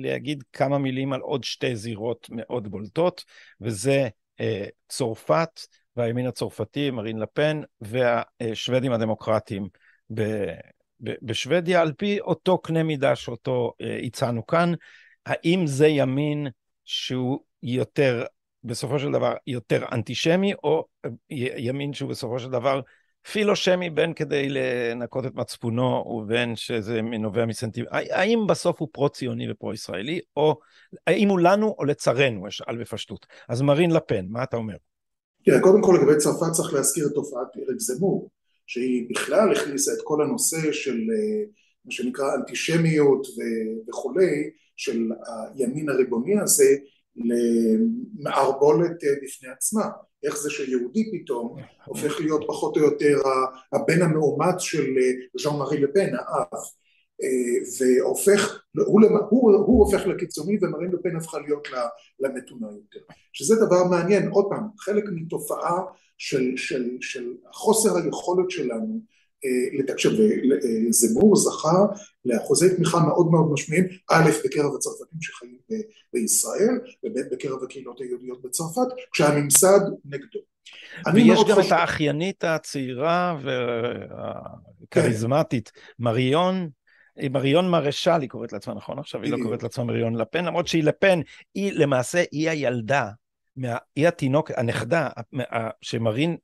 [0.03, 3.23] להגיד כמה מילים על עוד שתי זירות מאוד בולטות,
[3.61, 4.07] וזה
[4.87, 5.59] צרפת
[5.95, 9.67] והימין הצרפתי, מרין לפן, והשוודים הדמוקרטיים
[11.01, 14.73] בשוודיה, על פי אותו קנה מידה שאותו אה, הצענו כאן,
[15.25, 16.47] האם זה ימין
[16.85, 18.23] שהוא יותר,
[18.63, 21.09] בסופו של דבר, יותר אנטישמי, או אה,
[21.57, 22.81] ימין שהוא בסופו של דבר
[23.31, 27.85] פילושמי, בין כדי לנקות את מצפונו ובין שזה נובע מסנטימ...
[27.91, 30.59] האם בסוף הוא פרו-ציוני ופרו-ישראלי, או
[31.07, 33.25] האם הוא לנו או לצרינו, אשאל בפשטות.
[33.49, 34.75] אז מרין לפן, מה אתה אומר?
[35.43, 38.29] תראה, קודם כל לגבי צרפת צריך להזכיר את תופעת ארק זמור,
[38.69, 41.43] שהיא בכלל הכניסה את כל הנושא של אה,
[41.85, 43.27] מה שנקרא אנטישמיות
[43.87, 45.09] וכולי, של
[45.55, 46.75] הימין הריבוני הזה,
[47.15, 49.83] למערבולת אה, בפני עצמה.
[50.23, 51.55] איך זה שיהודי פתאום
[51.85, 53.21] הופך להיות פחות או יותר
[53.73, 55.11] הבן המאומץ של אה,
[55.41, 56.61] ז'אן מארי לפן, האב,
[57.79, 61.67] והופך, הוא, הוא, הוא הופך לקיצוני ומרין לפן הפכה להיות
[62.19, 62.99] למתונה יותר.
[63.33, 65.81] שזה דבר מעניין, עוד פעם, חלק מתופעה
[66.17, 68.99] של, של, של חוסר היכולת שלנו
[69.45, 70.09] אה, לתקשר,
[70.89, 71.85] וזמור זכה
[72.25, 75.57] לאחוזי תמיכה מאוד מאוד משמיעים, א' בקרב הצרפתים שחיים
[76.13, 80.39] בישראל, וב' בקרב הקהילות היהודיות בצרפת, כשהממסד נגדו.
[81.13, 81.67] ויש גם חושב...
[81.67, 83.39] את האחיינית הצעירה
[84.91, 85.81] והכריזמטית, כן.
[85.99, 86.69] מריון,
[87.31, 88.99] מריון מרשל היא קוראת לעצמה, נכון?
[88.99, 91.19] עכשיו היא לא קוראת לעצמה מריון לפן, למרות שהיא לפן,
[91.55, 93.09] היא למעשה, היא הילדה
[93.59, 95.09] מה, היא התינוק, הנכדה,
[95.81, 96.37] שמרין,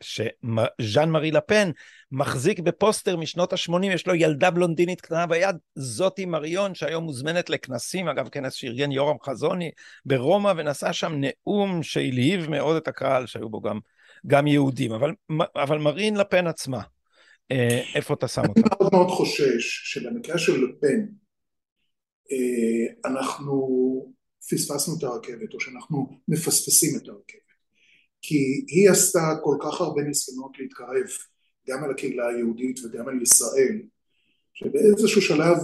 [0.00, 1.70] שז'אן מארי לפן
[2.12, 8.08] מחזיק בפוסטר משנות ה-80, יש לו ילדה בלונדינית קטנה ביד, זאתי מריון, שהיום מוזמנת לכנסים,
[8.08, 9.70] אגב, כנס שארגן יורם חזוני
[10.04, 13.78] ברומא, ונשא שם נאום שהלהיב מאוד את הקהל, שהיו בו גם,
[14.26, 14.92] גם יהודים.
[14.92, 15.12] אבל,
[15.56, 16.80] אבל מרין לפן עצמה,
[17.94, 18.60] איפה אתה שם אותה?
[18.60, 21.06] אני מאוד מאוד חושש שבמקרה של לפן,
[22.32, 23.56] אה, אנחנו
[24.50, 27.46] פספסנו את הרכבת או שאנחנו מפספסים את הרכבת
[28.22, 31.06] כי היא עשתה כל כך הרבה ניסיונות להתקרב
[31.68, 33.82] גם על הקהילה היהודית וגם על ישראל
[34.54, 35.56] שבאיזשהו שלב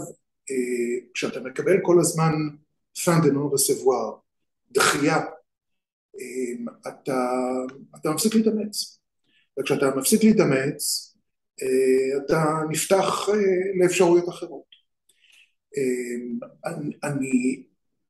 [0.51, 2.33] אה, כשאתה מקבל כל הזמן
[2.99, 4.21] fin de non recevoir
[4.73, 5.17] דחייה
[6.21, 7.31] אה, אתה,
[7.97, 8.99] אתה מפסיק להתאמץ
[9.61, 11.12] וכשאתה מפסיק להתאמץ אה,
[12.27, 13.29] אתה נפתח
[13.81, 14.73] לאפשרויות אחרות
[17.05, 17.67] אני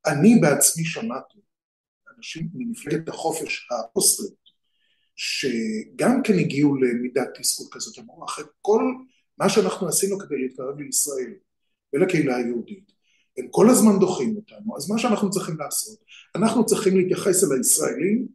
[0.06, 1.38] אני בעצמי שמעתי
[2.16, 4.42] אנשים ממפלגת החופש האוסטרית
[5.16, 8.82] שגם כן הגיעו למידת תסכול כזאת, אמרו אחרי כל
[9.38, 11.34] מה שאנחנו עשינו כדי להתקרב לישראל
[11.92, 12.92] ולקהילה היהודית
[13.38, 15.98] הם כל הזמן דוחים אותנו, אז מה שאנחנו צריכים לעשות,
[16.34, 18.26] אנחנו צריכים להתייחס אל הישראלים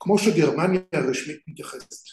[0.00, 2.08] כמו שגרמניה הרשמית מתייחסת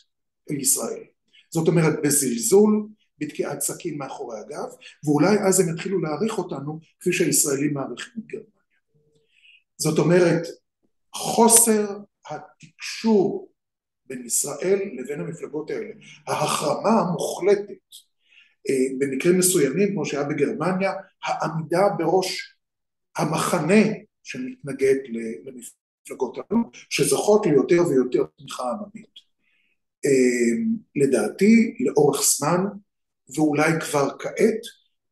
[0.51, 1.03] אל ישראל.
[1.49, 2.87] זאת אומרת בזלזול,
[3.19, 4.67] בתקיעת סכין מאחורי הגב,
[5.05, 8.47] ואולי אז הם יתחילו להעריך אותנו כפי שהישראלים מעריכים את גרמניה.
[9.77, 10.47] זאת אומרת
[11.13, 11.97] חוסר
[12.29, 13.51] התקשור
[14.05, 15.89] בין ישראל לבין המפלגות האלה,
[16.27, 17.87] ההחרמה המוחלטת
[18.69, 20.93] אה, במקרים מסוימים כמו שהיה בגרמניה,
[21.23, 22.57] העמידה בראש
[23.17, 23.83] המחנה
[24.23, 24.95] שמתנגד
[25.45, 29.26] למפלגות האלו, שזוכות ליותר ויותר תמיכה עממית.
[30.05, 30.63] אה,
[30.95, 32.63] לדעתי לאורך זמן
[33.35, 34.61] ואולי כבר כעת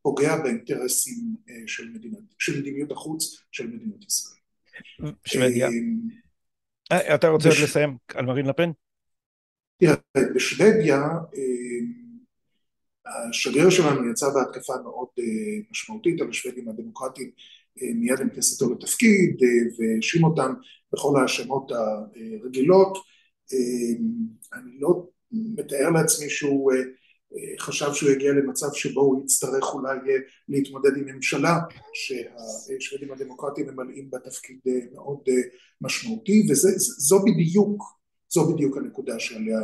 [0.06, 4.40] פוגע באינטרסים אה, של, מדינת, של מדיניות החוץ של מדינת ישראל.
[5.24, 5.68] שוודיה.
[6.92, 8.70] אה, אה, אתה רוצה עוד לסיים על מרין לפן?
[9.78, 9.94] תראה,
[10.34, 11.08] בשוודיה
[13.06, 15.08] השגריר שלנו יצא בהתקפה מאוד
[15.70, 17.30] משמעותית על השוודים הדמוקרטיים
[17.76, 19.36] מיד עם כניסתו לתפקיד
[19.78, 20.54] והאשים אותם
[20.92, 22.98] בכל ההאשמות הרגילות.
[24.52, 26.72] אני לא מתאר לעצמי שהוא
[27.58, 29.96] חשב שהוא יגיע למצב שבו הוא יצטרך אולי
[30.48, 31.58] להתמודד עם ממשלה
[31.94, 34.58] שהשוודים הדמוקרטיים ממלאים בה תפקיד
[34.92, 35.20] מאוד
[35.80, 37.82] משמעותי וזו בדיוק,
[38.28, 39.58] זו בדיוק הנקודה שעליה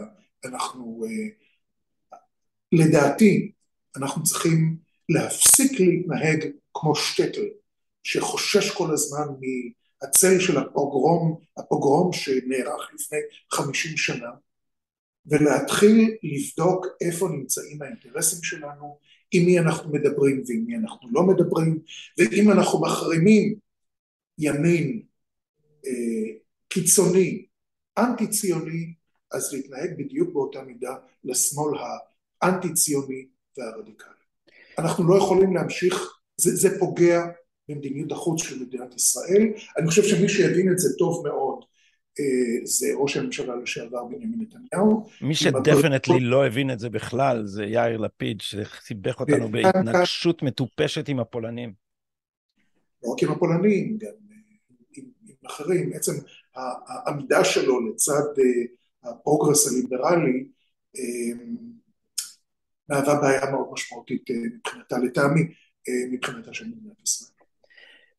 [0.45, 1.05] אנחנו
[2.73, 3.53] לדעתי
[3.97, 4.77] אנחנו צריכים
[5.09, 7.47] להפסיק להתנהג כמו שטטל
[8.03, 9.27] שחושש כל הזמן
[10.03, 13.19] מהצל של הפוגרום, הפוגרום שנערך לפני
[13.53, 14.31] חמישים שנה
[15.27, 18.99] ולהתחיל לבדוק איפה נמצאים האינטרסים שלנו,
[19.33, 21.79] עם מי אנחנו מדברים ועם מי אנחנו לא מדברים,
[22.19, 23.55] ואם אנחנו מחרימים
[24.39, 25.03] ימין
[25.87, 26.33] אה,
[26.69, 27.47] קיצוני,
[27.99, 28.95] אנטי ציוני,
[29.33, 30.95] אז להתנהג בדיוק באותה מידה
[31.25, 31.79] לשמאל
[32.43, 33.27] האנטי ציוני
[33.59, 34.13] והרדיקלי.
[34.79, 37.23] אנחנו לא יכולים להמשיך, זה, זה פוגע
[37.69, 39.43] במדיניות החוץ של מדינת ישראל,
[39.79, 41.65] אני חושב שמי שיבין את זה טוב מאוד
[42.21, 45.09] אה, זה ראש הממשלה לשעבר בנימין נתניהו.
[45.21, 51.21] מי שדפנטלי לא הבין את זה בכלל זה יאיר לפיד, שסיבך אותנו בהתנגשות מטופשת עם
[51.21, 51.73] הפולנים.
[53.03, 54.37] לא רק עם הפולנים, גם אה,
[54.97, 55.91] עם, עם אחרים.
[55.91, 56.13] בעצם
[56.55, 60.49] העמידה שלו לצד אה, הפרוגרס הליברלי
[62.89, 65.41] מהווה בעיה מאוד משמעותית מבחינתה, לטעמי,
[66.11, 67.32] מבחינתה של מדינת ישראל.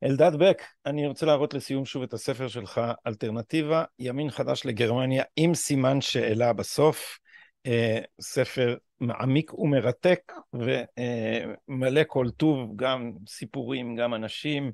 [0.03, 5.53] אלדד בק, אני רוצה להראות לסיום שוב את הספר שלך, אלטרנטיבה, ימין חדש לגרמניה, עם
[5.53, 7.19] סימן שאלה בסוף.
[7.65, 14.71] אה, ספר מעמיק ומרתק ומלא כל טוב, גם סיפורים, גם אנשים,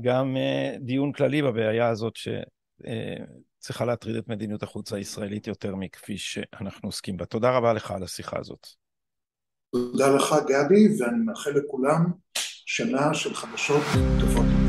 [0.00, 6.88] גם אה, דיון כללי בבעיה הזאת שצריכה להטריד את מדיניות החוץ הישראלית יותר מכפי שאנחנו
[6.88, 7.24] עוסקים בה.
[7.24, 8.66] תודה רבה לך על השיחה הזאת.
[9.70, 12.04] תודה לך גבי, ואני מאחל לכולם
[12.66, 13.82] שנה של חדשות
[14.20, 14.61] טובות.